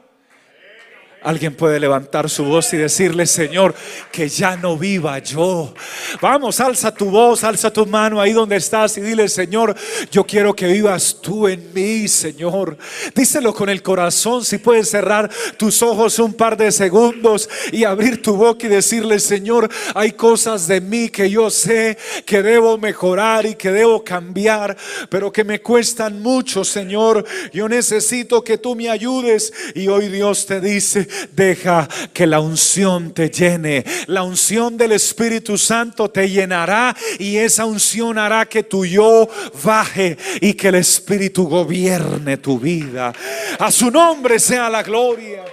Alguien 1.22 1.56
puede 1.56 1.80
levantar 1.80 2.30
su 2.30 2.44
voz 2.44 2.72
y 2.72 2.76
decirle, 2.76 3.26
Señor, 3.26 3.74
que 4.12 4.28
ya 4.28 4.56
no 4.56 4.76
viva 4.76 5.18
yo. 5.18 5.74
Vamos, 6.20 6.60
alza 6.60 6.94
tu 6.94 7.06
voz, 7.06 7.42
alza 7.42 7.72
tu 7.72 7.84
mano 7.84 8.20
ahí 8.20 8.32
donde 8.32 8.56
estás 8.56 8.96
y 8.96 9.00
dile, 9.00 9.28
Señor, 9.28 9.74
yo 10.12 10.24
quiero 10.24 10.54
que 10.54 10.68
vivas 10.68 11.18
tú 11.20 11.48
en 11.48 11.72
mí, 11.74 12.06
Señor. 12.06 12.78
Díselo 13.14 13.52
con 13.52 13.68
el 13.68 13.82
corazón, 13.82 14.44
si 14.44 14.58
puedes 14.58 14.88
cerrar 14.88 15.28
tus 15.56 15.82
ojos 15.82 16.18
un 16.20 16.34
par 16.34 16.56
de 16.56 16.70
segundos 16.70 17.48
y 17.72 17.82
abrir 17.82 18.22
tu 18.22 18.36
boca 18.36 18.66
y 18.66 18.70
decirle, 18.70 19.18
Señor, 19.18 19.68
hay 19.94 20.12
cosas 20.12 20.68
de 20.68 20.80
mí 20.80 21.08
que 21.08 21.28
yo 21.28 21.50
sé 21.50 21.98
que 22.24 22.42
debo 22.42 22.78
mejorar 22.78 23.46
y 23.46 23.54
que 23.56 23.72
debo 23.72 24.04
cambiar, 24.04 24.76
pero 25.08 25.32
que 25.32 25.44
me 25.44 25.60
cuestan 25.60 26.22
mucho, 26.22 26.64
Señor. 26.64 27.24
Yo 27.52 27.68
necesito 27.68 28.44
que 28.44 28.58
tú 28.58 28.76
me 28.76 28.88
ayudes. 28.88 29.52
Y 29.74 29.88
hoy 29.88 30.08
Dios 30.08 30.46
te 30.46 30.60
dice, 30.60 31.05
Deja 31.32 31.88
que 32.12 32.26
la 32.26 32.40
unción 32.40 33.12
te 33.12 33.30
llene. 33.30 33.84
La 34.06 34.22
unción 34.22 34.76
del 34.76 34.92
Espíritu 34.92 35.58
Santo 35.58 36.10
te 36.10 36.28
llenará 36.28 36.96
y 37.18 37.36
esa 37.36 37.64
unción 37.64 38.18
hará 38.18 38.46
que 38.46 38.62
tu 38.62 38.84
yo 38.84 39.28
baje 39.62 40.16
y 40.40 40.54
que 40.54 40.68
el 40.68 40.76
Espíritu 40.76 41.48
gobierne 41.48 42.36
tu 42.36 42.58
vida. 42.58 43.12
A 43.58 43.70
su 43.70 43.90
nombre 43.90 44.38
sea 44.38 44.70
la 44.70 44.82
gloria. 44.82 45.44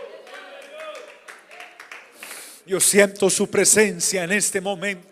Yo 2.66 2.80
siento 2.80 3.30
su 3.30 3.50
presencia 3.50 4.24
en 4.24 4.32
este 4.32 4.62
momento. 4.62 5.08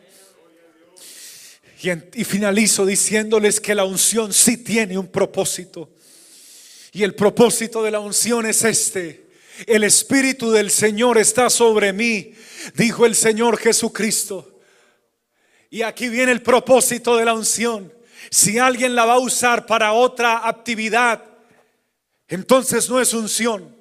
Y, 1.83 1.89
y, 1.89 2.23
finalizo 2.23 2.85
diciéndoles 2.85 3.59
que 3.59 3.73
la 3.73 3.85
unción 3.85 4.31
sí 4.31 4.57
tiene 4.57 4.99
un 4.99 5.07
propósito. 5.07 5.89
Y 6.93 7.03
el 7.03 7.15
propósito 7.15 7.81
de 7.81 7.89
la 7.91 7.99
unción 7.99 8.45
es 8.45 8.63
este 8.63 9.30
el 9.67 9.83
Espíritu 9.83 10.51
del 10.51 10.71
Señor 10.71 11.17
está 11.17 11.49
sobre 11.49 11.93
mí, 11.93 12.33
dijo 12.75 13.05
el 13.05 13.15
Señor 13.15 13.57
Jesucristo. 13.57 14.59
Y 15.69 15.83
aquí 15.83 16.09
viene 16.09 16.31
el 16.31 16.41
propósito 16.41 17.15
de 17.17 17.25
la 17.25 17.33
unción. 17.33 17.91
Si 18.29 18.59
alguien 18.59 18.93
la 18.93 19.05
va 19.05 19.13
a 19.13 19.19
usar 19.19 19.65
para 19.65 19.93
otra 19.93 20.47
actividad, 20.47 21.23
entonces 22.27 22.89
no 22.89 22.99
es 22.99 23.13
unción. 23.13 23.75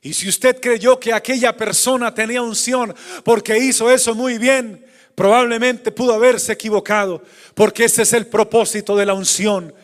Y 0.00 0.14
si 0.14 0.28
usted 0.28 0.60
creyó 0.60 0.98
que 1.00 1.12
aquella 1.12 1.56
persona 1.56 2.14
tenía 2.14 2.42
unción 2.42 2.94
porque 3.24 3.58
hizo 3.58 3.90
eso 3.90 4.14
muy 4.14 4.38
bien, 4.38 4.84
probablemente 5.14 5.90
pudo 5.90 6.14
haberse 6.14 6.52
equivocado, 6.52 7.22
porque 7.54 7.84
ese 7.84 8.02
es 8.02 8.12
el 8.12 8.26
propósito 8.26 8.96
de 8.96 9.06
la 9.06 9.14
unción. 9.14 9.74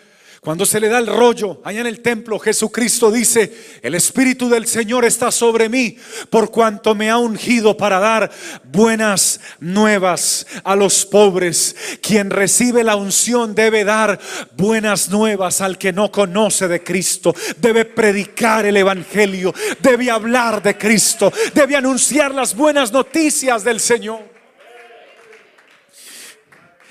Cuando 0.45 0.67
se 0.67 0.79
le 0.79 0.91
da 0.91 0.99
el 0.99 1.07
rollo 1.07 1.63
allá 1.65 1.81
en 1.81 1.87
el 1.87 2.01
templo, 2.01 2.39
Jesucristo 2.39 3.11
dice, 3.11 3.79
el 3.81 3.95
Espíritu 3.95 4.51
del 4.51 4.67
Señor 4.67 5.07
está 5.07 5.31
sobre 5.31 5.71
mí 5.71 5.97
por 6.29 6.51
cuanto 6.51 6.95
me 6.95 7.09
ha 7.09 7.17
ungido 7.17 7.79
para 7.79 7.99
dar 7.99 8.31
buenas 8.63 9.41
nuevas 9.59 10.47
a 10.63 10.77
los 10.77 11.07
pobres. 11.07 11.75
Quien 12.03 12.29
recibe 12.29 12.85
la 12.85 12.97
unción 12.97 13.55
debe 13.55 13.85
dar 13.85 14.21
buenas 14.55 15.09
nuevas 15.09 15.63
al 15.63 15.79
que 15.79 15.95
no 15.95 16.13
conoce 16.13 16.69
de 16.69 16.85
Cristo. 16.85 17.35
Debe 17.57 17.87
predicar 17.87 18.67
el 18.67 18.77
Evangelio, 18.77 19.55
debe 19.81 20.11
hablar 20.11 20.63
de 20.63 20.77
Cristo, 20.77 21.33
debe 21.55 21.75
anunciar 21.75 22.35
las 22.35 22.55
buenas 22.55 22.93
noticias 22.93 23.65
del 23.65 23.81
Señor. 23.81 24.21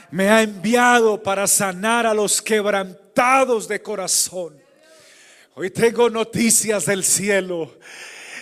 Me 0.10 0.32
ha 0.32 0.42
enviado 0.42 1.22
para 1.22 1.46
sanar 1.46 2.08
a 2.08 2.16
los 2.16 2.42
quebrantados 2.42 3.03
de 3.68 3.82
corazón. 3.82 4.60
Hoy 5.54 5.70
tengo 5.70 6.10
noticias 6.10 6.86
del 6.86 7.04
cielo. 7.04 7.78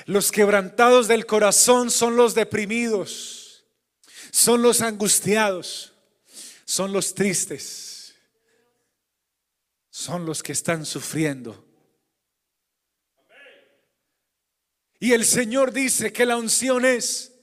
Los 0.05 0.31
quebrantados 0.31 1.07
del 1.09 1.25
corazón 1.25 1.91
son 1.91 2.15
los 2.15 2.33
deprimidos, 2.33 3.65
son 4.31 4.61
los 4.61 4.81
angustiados, 4.81 5.93
son 6.63 6.93
los 6.93 7.13
tristes, 7.13 8.15
son 9.89 10.25
los 10.25 10.41
que 10.41 10.53
están 10.53 10.85
sufriendo. 10.85 11.65
Y 14.99 15.11
el 15.11 15.25
Señor 15.25 15.73
dice 15.73 16.13
que 16.13 16.25
la 16.25 16.37
unción 16.37 16.85
es 16.85 17.33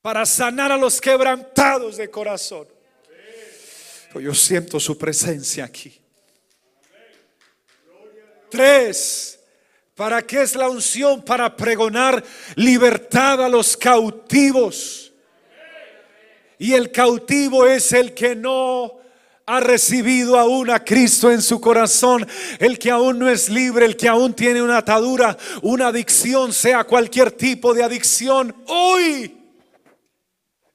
para 0.00 0.24
sanar 0.26 0.70
a 0.70 0.76
los 0.76 1.00
quebrantados 1.00 1.96
de 1.96 2.08
corazón. 2.08 2.68
Yo 4.14 4.34
siento 4.34 4.78
su 4.78 4.96
presencia 4.96 5.64
aquí. 5.64 6.01
Tres, 8.52 9.40
¿para 9.94 10.20
qué 10.20 10.42
es 10.42 10.54
la 10.54 10.68
unción? 10.68 11.22
Para 11.22 11.56
pregonar 11.56 12.22
libertad 12.54 13.42
a 13.42 13.48
los 13.48 13.78
cautivos. 13.78 15.10
Y 16.58 16.74
el 16.74 16.92
cautivo 16.92 17.66
es 17.66 17.92
el 17.92 18.12
que 18.12 18.36
no 18.36 19.00
ha 19.46 19.60
recibido 19.60 20.38
aún 20.38 20.68
a 20.68 20.84
Cristo 20.84 21.32
en 21.32 21.40
su 21.40 21.62
corazón, 21.62 22.28
el 22.58 22.78
que 22.78 22.90
aún 22.90 23.18
no 23.18 23.30
es 23.30 23.48
libre, 23.48 23.86
el 23.86 23.96
que 23.96 24.06
aún 24.06 24.34
tiene 24.34 24.60
una 24.60 24.76
atadura, 24.76 25.38
una 25.62 25.86
adicción, 25.86 26.52
sea 26.52 26.84
cualquier 26.84 27.32
tipo 27.32 27.72
de 27.72 27.84
adicción, 27.84 28.54
hoy, 28.66 29.34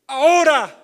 ahora 0.08 0.77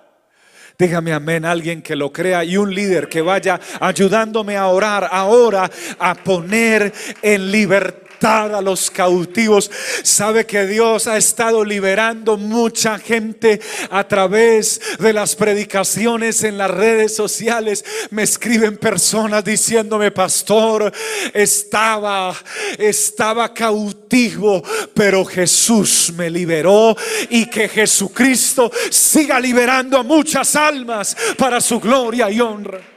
Dígame 0.76 1.12
amén, 1.12 1.44
alguien 1.44 1.82
que 1.82 1.94
lo 1.94 2.12
crea 2.12 2.42
y 2.42 2.56
un 2.56 2.74
líder 2.74 3.08
que 3.08 3.20
vaya 3.20 3.60
ayudándome 3.80 4.56
a 4.56 4.66
orar 4.66 5.08
ahora, 5.10 5.70
a 5.98 6.14
poner 6.14 6.92
en 7.22 7.50
libertad 7.52 8.03
a 8.22 8.62
los 8.62 8.90
cautivos. 8.90 9.70
Sabe 10.02 10.46
que 10.46 10.66
Dios 10.66 11.06
ha 11.06 11.16
estado 11.16 11.64
liberando 11.64 12.36
mucha 12.36 12.98
gente 12.98 13.60
a 13.90 14.06
través 14.08 14.80
de 14.98 15.12
las 15.12 15.36
predicaciones 15.36 16.42
en 16.42 16.56
las 16.56 16.70
redes 16.70 17.14
sociales. 17.14 17.84
Me 18.10 18.22
escriben 18.22 18.78
personas 18.78 19.44
diciéndome, 19.44 20.10
pastor, 20.10 20.92
estaba, 21.34 22.34
estaba 22.78 23.52
cautivo, 23.52 24.62
pero 24.94 25.24
Jesús 25.24 26.12
me 26.16 26.30
liberó 26.30 26.96
y 27.28 27.46
que 27.50 27.68
Jesucristo 27.68 28.70
siga 28.90 29.38
liberando 29.38 29.98
a 29.98 30.02
muchas 30.02 30.56
almas 30.56 31.16
para 31.36 31.60
su 31.60 31.78
gloria 31.78 32.30
y 32.30 32.40
honra 32.40 32.93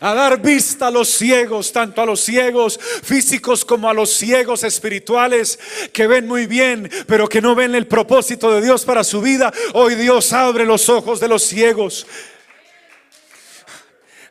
a 0.00 0.14
dar 0.14 0.40
vista 0.40 0.86
a 0.86 0.90
los 0.90 1.08
ciegos, 1.08 1.72
tanto 1.72 2.00
a 2.00 2.06
los 2.06 2.20
ciegos 2.20 2.80
físicos 3.02 3.64
como 3.66 3.88
a 3.88 3.94
los 3.94 4.10
ciegos 4.10 4.64
espirituales 4.64 5.58
que 5.92 6.06
ven 6.06 6.26
muy 6.26 6.46
bien, 6.46 6.90
pero 7.06 7.28
que 7.28 7.42
no 7.42 7.54
ven 7.54 7.74
el 7.74 7.86
propósito 7.86 8.50
de 8.50 8.62
Dios 8.62 8.86
para 8.86 9.04
su 9.04 9.20
vida. 9.20 9.52
Hoy 9.74 9.94
Dios 9.94 10.32
abre 10.32 10.64
los 10.64 10.88
ojos 10.88 11.20
de 11.20 11.28
los 11.28 11.42
ciegos 11.42 12.06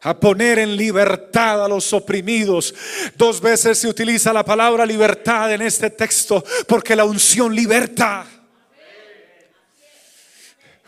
a 0.01 0.17
poner 0.17 0.58
en 0.60 0.75
libertad 0.75 1.63
a 1.63 1.67
los 1.67 1.93
oprimidos. 1.93 2.73
Dos 3.15 3.39
veces 3.39 3.77
se 3.77 3.88
utiliza 3.88 4.34
la 4.34 4.43
palabra 4.43 4.86
libertad 4.86 5.53
en 5.53 5.62
este 5.62 5.91
texto 5.91 6.43
porque 6.67 6.95
la 6.95 7.05
unción 7.05 7.53
liberta. 7.53 8.25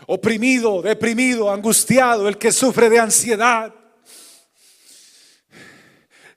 Oprimido, 0.07 0.81
deprimido, 0.81 1.51
angustiado, 1.51 2.27
el 2.27 2.39
que 2.39 2.51
sufre 2.51 2.89
de 2.89 2.99
ansiedad 2.99 3.73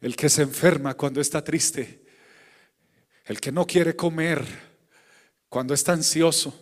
el 0.05 0.17
que 0.17 0.29
se 0.29 0.43
enferma 0.43 0.93
cuando 0.93 1.23
está 1.23 1.43
triste, 1.43 2.05
el 3.25 3.41
que 3.41 3.51
no 3.51 3.67
quiere 3.67 3.97
comer 3.97 4.45
cuando 5.49 5.73
está 5.73 5.95
ansioso, 5.95 6.55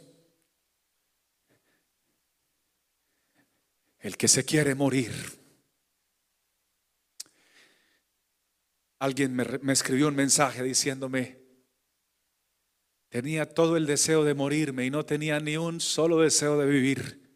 el 3.98 4.16
que 4.16 4.28
se 4.28 4.44
quiere 4.44 4.76
morir. 4.76 5.12
Alguien 9.00 9.35
me, 9.35 9.72
escribió 9.72 10.07
un 10.07 10.14
mensaje 10.14 10.62
diciéndome, 10.62 11.40
tenía 13.09 13.52
todo 13.52 13.76
el 13.76 13.87
deseo 13.87 14.22
de 14.22 14.35
morirme 14.35 14.87
y 14.87 14.90
no 14.90 15.05
tenía 15.05 15.40
ni 15.40 15.57
un 15.57 15.81
solo 15.81 16.20
deseo 16.20 16.61
de 16.61 16.66
vivir. 16.66 17.28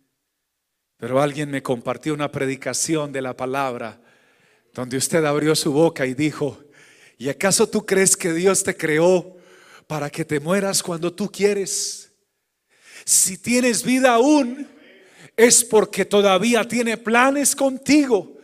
Pero 0.98 1.20
alguien 1.20 1.50
me 1.50 1.64
compartió 1.64 2.14
una 2.14 2.30
predicación 2.30 3.10
de 3.10 3.22
la 3.22 3.36
palabra 3.36 4.05
donde 4.76 4.98
usted 4.98 5.24
abrió 5.24 5.56
su 5.56 5.72
boca 5.72 6.04
y 6.04 6.12
dijo, 6.12 6.62
¿y 7.16 7.30
acaso 7.30 7.66
tú 7.66 7.86
crees 7.86 8.14
que 8.14 8.34
Dios 8.34 8.62
te 8.62 8.76
creó 8.76 9.38
para 9.86 10.10
que 10.10 10.22
te 10.22 10.38
mueras 10.38 10.82
cuando 10.82 11.10
tú 11.10 11.32
quieres? 11.32 12.12
Si 13.06 13.38
tienes 13.38 13.82
vida 13.82 14.12
aún, 14.12 14.68
es 15.34 15.64
porque 15.64 16.04
todavía 16.04 16.68
tiene 16.68 16.98
planes 16.98 17.56
contigo 17.56 18.36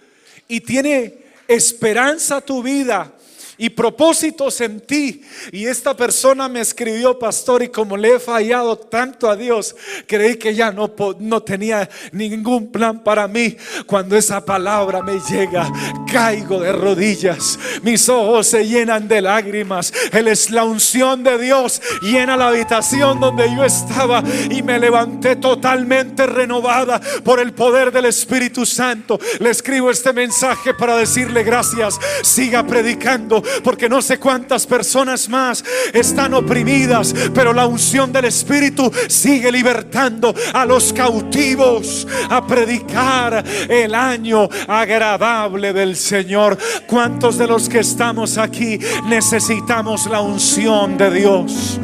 y 0.49 0.62
tiene 0.62 1.23
esperanza 1.49 2.40
tu 2.40 2.62
vida 2.62 3.14
y 3.62 3.70
propósitos 3.70 4.61
en 4.61 4.81
ti. 4.81 5.22
Y 5.53 5.66
esta 5.66 5.96
persona 5.96 6.48
me 6.48 6.59
escribió, 6.59 7.16
pastor, 7.16 7.62
y 7.62 7.68
como 7.68 7.96
le 7.96 8.16
he 8.16 8.18
fallado 8.18 8.77
tanto 8.77 9.31
a 9.31 9.37
Dios, 9.37 9.77
creí 10.09 10.35
que 10.35 10.53
ya 10.53 10.72
no, 10.72 10.92
no 11.20 11.42
tenía 11.44 11.88
ningún 12.11 12.72
plan 12.72 13.05
para 13.05 13.29
mí. 13.29 13.57
Cuando 13.87 14.16
esa 14.16 14.44
palabra 14.44 15.01
me 15.01 15.20
llega, 15.31 15.70
caigo 16.11 16.59
de 16.59 16.72
rodillas, 16.72 17.57
mis 17.85 18.09
ojos 18.09 18.48
se 18.48 18.66
llenan 18.66 19.07
de 19.07 19.22
lágrimas. 19.22 19.92
Él 20.11 20.27
es 20.27 20.51
la 20.51 20.64
unción 20.64 21.22
de 21.22 21.38
Dios, 21.38 21.81
llena 22.03 22.37
la 22.37 22.48
habitación 22.48 23.20
donde 23.20 23.48
yo 23.55 23.64
estaba 23.64 24.25
y 24.51 24.61
me 24.64 24.77
levanté 24.81 25.37
totalmente 25.37 26.27
renovada 26.27 27.01
por 27.22 27.38
el 27.38 27.53
poder 27.53 27.92
del 27.92 28.07
Espíritu 28.07 28.66
Santo. 28.66 29.20
Le 29.38 29.51
escribo 29.51 29.88
este 29.88 30.12
mensaje 30.12 30.75
para 30.75 30.96
decirle 30.96 31.44
gracias. 31.44 31.96
Siga 32.25 32.66
predicando 32.66 33.40
porque 33.62 33.88
no 33.88 34.03
sé 34.03 34.19
cuántas 34.19 34.67
personas 34.67 35.29
más 35.29 35.65
están 35.93 36.35
oprimidas, 36.35 37.15
pero 37.35 37.53
la 37.53 37.67
unción 37.67 38.12
del 38.12 38.27
Espíritu 38.27 38.91
sigue 39.09 39.51
libertando 39.51 40.35
a 40.53 40.65
los 40.65 40.93
cautivos 40.93 42.07
a 42.29 42.47
predicar 42.47 43.45
el 43.69 43.95
año 43.95 44.49
agradable 44.69 45.73
del 45.73 45.97
Señor. 45.97 46.59
¿Cuántos 46.87 47.38
de 47.38 47.47
los 47.47 47.69
que 47.69 47.81
estamos 47.81 48.38
aquí 48.38 48.79
necesitamos 49.07 50.07
la 50.07 50.21
unción 50.21 50.97
de 50.97 51.11
Dios? 51.11 51.81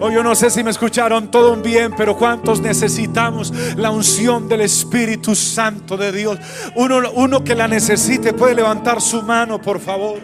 O 0.00 0.10
yo 0.10 0.22
no 0.22 0.34
sé 0.34 0.50
si 0.50 0.62
me 0.62 0.70
escucharon 0.70 1.30
todo 1.30 1.56
bien, 1.56 1.92
pero 1.96 2.16
¿cuántos 2.16 2.60
necesitamos 2.60 3.52
la 3.76 3.90
unción 3.90 4.48
del 4.48 4.62
Espíritu 4.62 5.34
Santo 5.34 5.96
de 5.96 6.12
Dios? 6.12 6.38
Uno, 6.76 7.10
uno 7.14 7.42
que 7.42 7.54
la 7.54 7.66
necesite 7.66 8.32
puede 8.32 8.54
levantar 8.54 9.00
su 9.00 9.22
mano, 9.22 9.60
por 9.60 9.80
favor. 9.80 10.20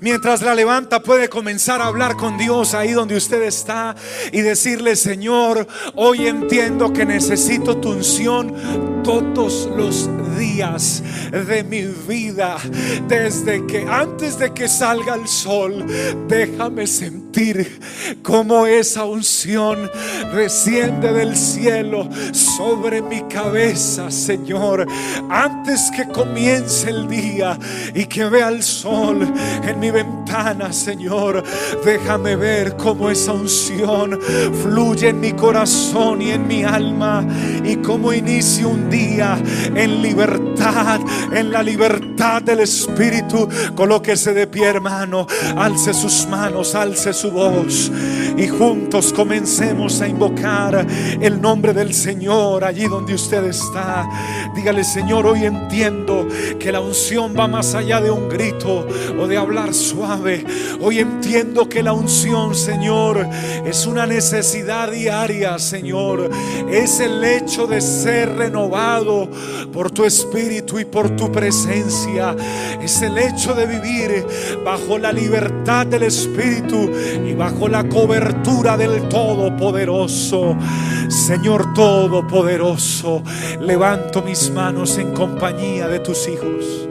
Mientras 0.00 0.42
la 0.42 0.54
levanta 0.54 1.02
puede 1.02 1.28
comenzar 1.28 1.82
a 1.82 1.86
hablar 1.86 2.16
con 2.16 2.38
Dios 2.38 2.72
ahí 2.74 2.92
donde 2.92 3.16
usted 3.16 3.42
está 3.42 3.96
y 4.32 4.42
decirle, 4.42 4.94
Señor, 4.94 5.66
hoy 5.96 6.28
entiendo 6.28 6.92
que 6.92 7.04
necesito 7.04 7.78
tu 7.78 7.90
unción 7.90 9.02
todos 9.02 9.68
los 9.76 10.06
días 10.06 10.27
de 10.38 11.64
mi 11.64 11.82
vida. 11.82 12.56
Desde 13.08 13.66
que 13.66 13.86
antes 13.88 14.38
de 14.38 14.52
que 14.52 14.68
salga 14.68 15.14
el 15.14 15.26
sol, 15.26 15.84
déjame 16.28 16.86
sentir 16.86 17.80
como 18.22 18.66
esa 18.66 19.04
unción 19.04 19.90
desciende 20.34 21.12
del 21.12 21.36
cielo 21.36 22.08
sobre 22.32 23.02
mi 23.02 23.22
cabeza, 23.22 24.10
Señor. 24.10 24.86
Antes 25.28 25.90
que 25.94 26.06
comience 26.08 26.90
el 26.90 27.08
día 27.08 27.58
y 27.94 28.06
que 28.06 28.24
vea 28.26 28.48
el 28.48 28.62
sol 28.62 29.26
en 29.62 29.80
mi 29.80 29.90
ventana, 29.90 30.72
Señor, 30.72 31.42
déjame 31.84 32.36
ver 32.36 32.76
cómo 32.76 33.10
esa 33.10 33.32
unción 33.32 34.18
fluye 34.62 35.08
en 35.08 35.20
mi 35.20 35.32
corazón 35.32 36.22
y 36.22 36.30
en 36.30 36.46
mi 36.46 36.62
alma 36.64 37.26
y 37.64 37.76
cómo 37.76 38.12
inicio 38.12 38.68
un 38.68 38.90
día 38.90 39.38
en 39.74 40.02
libertad, 40.02 40.27
en 41.32 41.50
la 41.50 41.62
libertad 41.62 42.42
del 42.42 42.60
Espíritu. 42.60 43.48
Colóquese 43.74 44.32
de 44.34 44.46
pie, 44.46 44.66
hermano, 44.66 45.26
alce 45.56 45.94
sus 45.94 46.26
manos, 46.26 46.74
alce 46.74 47.12
su 47.12 47.30
voz 47.30 47.90
y 48.38 48.46
juntos 48.46 49.12
comencemos 49.12 50.00
a 50.00 50.06
invocar 50.06 50.86
el 51.20 51.40
nombre 51.40 51.72
del 51.74 51.92
Señor 51.92 52.64
allí 52.64 52.86
donde 52.86 53.14
usted 53.14 53.44
está. 53.44 54.08
Dígale, 54.54 54.84
Señor, 54.84 55.26
hoy 55.26 55.44
entiendo 55.44 56.26
que 56.58 56.70
la 56.70 56.80
unción 56.80 57.34
va 57.36 57.48
más 57.48 57.74
allá 57.74 58.00
de 58.00 58.10
un 58.10 58.28
grito 58.28 58.86
o 59.18 59.26
de 59.26 59.36
hablar 59.36 59.74
suave. 59.74 60.44
Hoy 60.80 61.00
entiendo 61.00 61.68
que 61.68 61.82
la 61.82 61.92
unción, 61.92 62.54
Señor, 62.54 63.28
es 63.64 63.86
una 63.86 64.06
necesidad 64.06 64.90
diaria, 64.92 65.58
Señor. 65.58 66.30
Es 66.70 67.00
el 67.00 67.24
hecho 67.24 67.66
de 67.66 67.80
ser 67.80 68.36
renovado 68.36 69.28
por 69.72 69.90
tu 69.90 70.04
Espíritu 70.04 70.17
y 70.78 70.84
por 70.84 71.10
tu 71.16 71.30
presencia. 71.30 72.34
Es 72.80 73.02
el 73.02 73.16
hecho 73.18 73.54
de 73.54 73.66
vivir 73.66 74.26
bajo 74.64 74.98
la 74.98 75.12
libertad 75.12 75.86
del 75.86 76.04
Espíritu 76.04 76.90
y 77.24 77.34
bajo 77.34 77.68
la 77.68 77.88
cobertura 77.88 78.76
del 78.76 79.08
Todopoderoso. 79.08 80.56
Señor 81.08 81.72
Todopoderoso, 81.74 83.22
levanto 83.60 84.22
mis 84.22 84.50
manos 84.50 84.98
en 84.98 85.12
compañía 85.14 85.88
de 85.88 86.00
tus 86.00 86.28
hijos. 86.28 86.88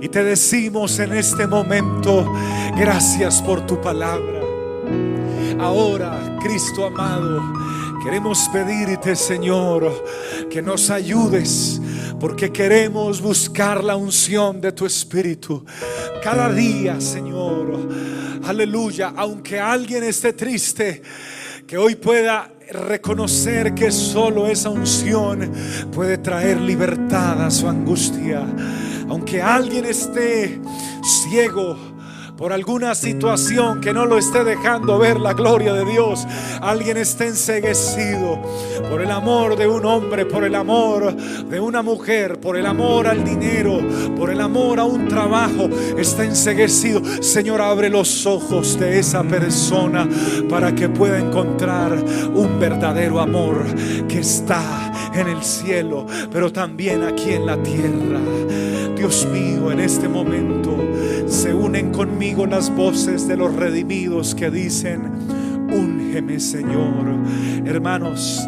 Y 0.00 0.08
te 0.08 0.24
decimos 0.24 0.98
en 1.00 1.12
este 1.12 1.46
momento, 1.46 2.32
gracias 2.76 3.42
por 3.42 3.66
tu 3.66 3.80
palabra. 3.80 4.40
Ahora, 5.60 6.36
Cristo 6.40 6.86
amado, 6.86 7.42
queremos 8.02 8.48
pedirte, 8.52 9.16
Señor, 9.16 10.04
que 10.50 10.62
nos 10.62 10.90
ayudes, 10.90 11.80
porque 12.20 12.52
queremos 12.52 13.20
buscar 13.20 13.82
la 13.82 13.96
unción 13.96 14.60
de 14.60 14.72
tu 14.72 14.86
Espíritu 14.86 15.64
cada 16.22 16.52
día, 16.52 17.00
Señor. 17.00 17.88
Aleluya, 18.44 19.12
aunque 19.16 19.58
alguien 19.58 20.04
esté 20.04 20.32
triste, 20.32 21.02
que 21.66 21.76
hoy 21.76 21.96
pueda 21.96 22.50
reconocer 22.70 23.74
que 23.74 23.90
solo 23.90 24.46
esa 24.46 24.70
unción 24.70 25.52
puede 25.92 26.18
traer 26.18 26.60
libertad 26.60 27.44
a 27.44 27.50
su 27.50 27.68
angustia. 27.68 28.42
Aunque 29.08 29.40
alguien 29.40 29.84
esté 29.86 30.60
ciego, 31.02 31.97
por 32.38 32.52
alguna 32.52 32.94
situación 32.94 33.80
que 33.80 33.92
no 33.92 34.06
lo 34.06 34.16
esté 34.16 34.44
dejando 34.44 34.96
ver 34.96 35.18
la 35.18 35.34
gloria 35.34 35.72
de 35.72 35.84
Dios. 35.84 36.24
Alguien 36.62 36.96
está 36.96 37.26
enseguecido 37.26 38.40
por 38.88 39.02
el 39.02 39.10
amor 39.10 39.56
de 39.56 39.66
un 39.66 39.84
hombre, 39.84 40.24
por 40.24 40.44
el 40.44 40.54
amor 40.54 41.16
de 41.16 41.58
una 41.58 41.82
mujer, 41.82 42.38
por 42.38 42.56
el 42.56 42.64
amor 42.66 43.08
al 43.08 43.24
dinero, 43.24 43.80
por 44.16 44.30
el 44.30 44.40
amor 44.40 44.78
a 44.78 44.84
un 44.84 45.08
trabajo. 45.08 45.68
Está 45.98 46.22
enseguecido. 46.24 47.02
Señor, 47.20 47.60
abre 47.60 47.88
los 47.88 48.24
ojos 48.24 48.78
de 48.78 49.00
esa 49.00 49.24
persona 49.24 50.08
para 50.48 50.72
que 50.72 50.88
pueda 50.88 51.18
encontrar 51.18 51.92
un 51.92 52.60
verdadero 52.60 53.18
amor 53.18 53.64
que 54.06 54.20
está 54.20 54.87
en 55.14 55.28
el 55.28 55.42
cielo, 55.42 56.06
pero 56.32 56.52
también 56.52 57.02
aquí 57.02 57.32
en 57.32 57.46
la 57.46 57.62
tierra. 57.62 58.20
Dios 58.96 59.26
mío, 59.32 59.70
en 59.70 59.80
este 59.80 60.08
momento 60.08 60.76
se 61.26 61.54
unen 61.54 61.92
conmigo 61.92 62.46
las 62.46 62.74
voces 62.74 63.28
de 63.28 63.36
los 63.36 63.54
redimidos 63.54 64.34
que 64.34 64.50
dicen, 64.50 65.02
úngeme 65.70 66.40
Señor. 66.40 67.06
Hermanos, 67.64 68.46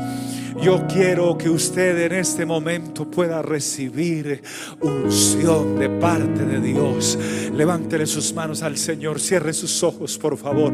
yo 0.63 0.87
quiero 0.87 1.37
que 1.39 1.49
usted 1.49 1.99
en 1.99 2.13
este 2.13 2.45
momento 2.45 3.11
pueda 3.11 3.43
recibir 3.43 4.43
unción 4.81 5.79
de 5.79 5.89
parte 5.89 6.45
de 6.45 6.61
Dios. 6.61 7.19
Levántele 7.55 8.07
sus 8.07 8.33
manos 8.35 8.63
al 8.63 8.77
Señor, 8.77 9.21
cierre 9.21 9.53
sus 9.53 9.83
ojos, 9.83 10.19
por 10.19 10.37
favor. 10.37 10.73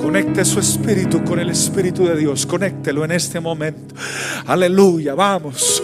Conecte 0.00 0.44
su 0.44 0.60
espíritu 0.60 1.22
con 1.24 1.38
el 1.38 1.50
espíritu 1.50 2.06
de 2.06 2.16
Dios. 2.16 2.46
Conéctelo 2.46 3.04
en 3.04 3.12
este 3.12 3.40
momento. 3.40 3.94
Aleluya, 4.46 5.14
vamos. 5.14 5.82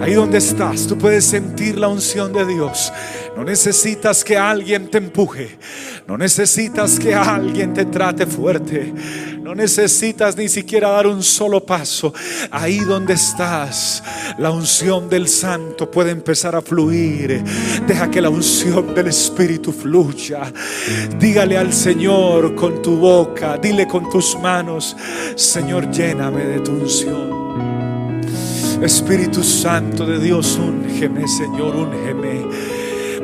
Ahí 0.00 0.14
donde 0.14 0.38
estás, 0.38 0.86
tú 0.86 0.96
puedes 0.98 1.24
sentir 1.24 1.78
la 1.78 1.88
unción 1.88 2.32
de 2.32 2.46
Dios. 2.46 2.92
No 3.36 3.44
necesitas 3.44 4.22
que 4.24 4.36
alguien 4.36 4.90
te 4.90 4.98
empuje. 4.98 5.58
No 6.06 6.18
necesitas 6.18 6.98
que 6.98 7.14
alguien 7.14 7.72
te 7.72 7.84
trate 7.86 8.26
fuerte. 8.26 8.92
No 9.50 9.56
necesitas 9.56 10.36
ni 10.36 10.48
siquiera 10.48 10.90
dar 10.90 11.08
un 11.08 11.24
solo 11.24 11.58
paso. 11.58 12.14
Ahí 12.52 12.78
donde 12.78 13.14
estás, 13.14 14.00
la 14.38 14.52
unción 14.52 15.08
del 15.08 15.26
Santo 15.26 15.90
puede 15.90 16.12
empezar 16.12 16.54
a 16.54 16.62
fluir. 16.62 17.42
Deja 17.84 18.08
que 18.08 18.20
la 18.20 18.30
unción 18.30 18.94
del 18.94 19.08
Espíritu 19.08 19.72
fluya. 19.72 20.52
Dígale 21.18 21.58
al 21.58 21.72
Señor 21.72 22.54
con 22.54 22.80
tu 22.80 22.94
boca, 22.98 23.58
dile 23.58 23.88
con 23.88 24.08
tus 24.08 24.38
manos, 24.38 24.96
Señor, 25.34 25.90
lléname 25.90 26.44
de 26.44 26.60
tu 26.60 26.70
unción. 26.70 28.20
Espíritu 28.80 29.42
Santo 29.42 30.06
de 30.06 30.20
Dios, 30.20 30.60
úngeme, 30.62 31.26
Señor, 31.26 31.74
úngeme. 31.74 32.79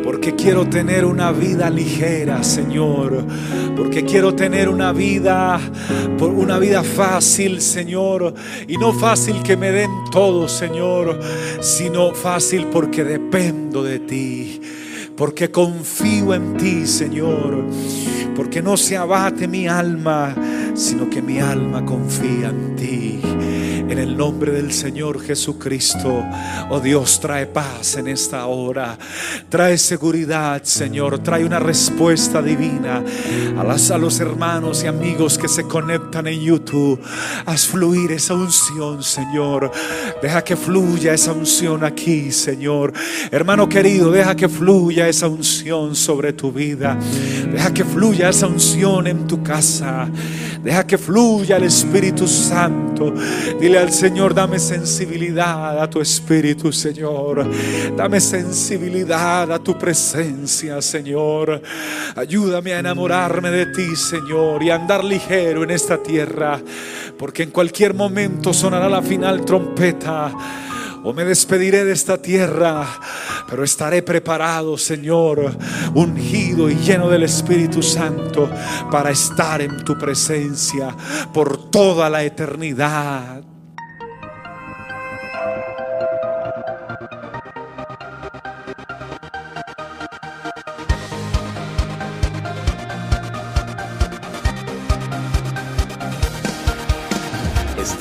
Porque 0.06 0.36
quiero 0.36 0.68
tener 0.68 1.04
una 1.04 1.32
vida 1.32 1.68
ligera, 1.68 2.44
Señor. 2.44 3.24
Porque 3.76 4.04
quiero 4.04 4.36
tener 4.36 4.68
una 4.68 4.92
vida, 4.92 5.58
una 6.20 6.60
vida 6.60 6.84
fácil, 6.84 7.60
Señor. 7.60 8.32
Y 8.68 8.76
no 8.76 8.92
fácil 8.92 9.42
que 9.42 9.56
me 9.56 9.72
den 9.72 9.90
todo, 10.12 10.48
Señor. 10.48 11.18
Sino 11.60 12.14
fácil 12.14 12.68
porque 12.68 13.02
dependo 13.02 13.82
de 13.82 13.98
ti. 13.98 14.60
Porque 15.16 15.50
confío 15.50 16.34
en 16.34 16.56
ti, 16.56 16.86
Señor. 16.86 17.64
Porque 18.36 18.62
no 18.62 18.76
se 18.76 18.96
abate 18.96 19.48
mi 19.48 19.66
alma, 19.66 20.36
sino 20.74 21.10
que 21.10 21.20
mi 21.20 21.40
alma 21.40 21.84
confía 21.84 22.50
en 22.50 22.76
ti. 22.76 23.20
En 23.88 23.98
el 23.98 24.16
nombre 24.16 24.50
del 24.50 24.72
Señor 24.72 25.22
Jesucristo, 25.22 26.24
oh 26.70 26.80
Dios, 26.80 27.20
trae 27.20 27.46
paz 27.46 27.96
en 27.96 28.08
esta 28.08 28.46
hora. 28.46 28.98
Trae 29.48 29.78
seguridad, 29.78 30.62
Señor. 30.64 31.20
Trae 31.20 31.44
una 31.44 31.60
respuesta 31.60 32.42
divina 32.42 33.04
a, 33.56 33.60
a 33.60 33.98
los 33.98 34.18
hermanos 34.18 34.82
y 34.82 34.88
amigos 34.88 35.38
que 35.38 35.46
se 35.46 35.64
conectan 35.64 36.26
en 36.26 36.40
YouTube. 36.40 37.00
Haz 37.46 37.66
fluir 37.66 38.10
esa 38.10 38.34
unción, 38.34 39.04
Señor. 39.04 39.70
Deja 40.20 40.42
que 40.42 40.56
fluya 40.56 41.14
esa 41.14 41.32
unción 41.32 41.84
aquí, 41.84 42.32
Señor. 42.32 42.92
Hermano 43.30 43.68
querido, 43.68 44.10
deja 44.10 44.34
que 44.34 44.48
fluya 44.48 45.08
esa 45.08 45.28
unción 45.28 45.94
sobre 45.94 46.32
tu 46.32 46.50
vida. 46.50 46.98
Deja 47.52 47.72
que 47.72 47.84
fluya 47.84 48.30
esa 48.30 48.48
unción 48.48 49.06
en 49.06 49.28
tu 49.28 49.42
casa. 49.44 50.08
Deja 50.62 50.84
que 50.84 50.98
fluya 50.98 51.58
el 51.58 51.64
Espíritu 51.64 52.26
Santo. 52.26 53.14
Dile 53.60 53.75
al 53.76 53.92
Señor, 53.92 54.34
dame 54.34 54.58
sensibilidad 54.58 55.82
a 55.82 55.88
tu 55.88 56.00
Espíritu, 56.00 56.72
Señor. 56.72 57.46
Dame 57.96 58.20
sensibilidad 58.20 59.50
a 59.50 59.58
tu 59.58 59.76
presencia, 59.78 60.80
Señor. 60.80 61.60
Ayúdame 62.14 62.74
a 62.74 62.78
enamorarme 62.78 63.50
de 63.50 63.66
ti, 63.66 63.94
Señor, 63.96 64.62
y 64.62 64.70
a 64.70 64.76
andar 64.76 65.04
ligero 65.04 65.64
en 65.64 65.70
esta 65.70 66.02
tierra. 66.02 66.60
Porque 67.18 67.42
en 67.42 67.50
cualquier 67.50 67.94
momento 67.94 68.52
sonará 68.52 68.88
la 68.88 69.02
final 69.02 69.44
trompeta 69.44 70.32
o 71.04 71.12
me 71.12 71.24
despediré 71.24 71.84
de 71.84 71.92
esta 71.92 72.20
tierra, 72.20 72.84
pero 73.48 73.62
estaré 73.62 74.02
preparado, 74.02 74.76
Señor, 74.76 75.56
ungido 75.94 76.68
y 76.68 76.74
lleno 76.76 77.08
del 77.08 77.22
Espíritu 77.22 77.82
Santo 77.82 78.50
para 78.90 79.10
estar 79.10 79.60
en 79.60 79.84
tu 79.84 79.96
presencia 79.96 80.94
por 81.32 81.70
toda 81.70 82.10
la 82.10 82.24
eternidad. 82.24 83.55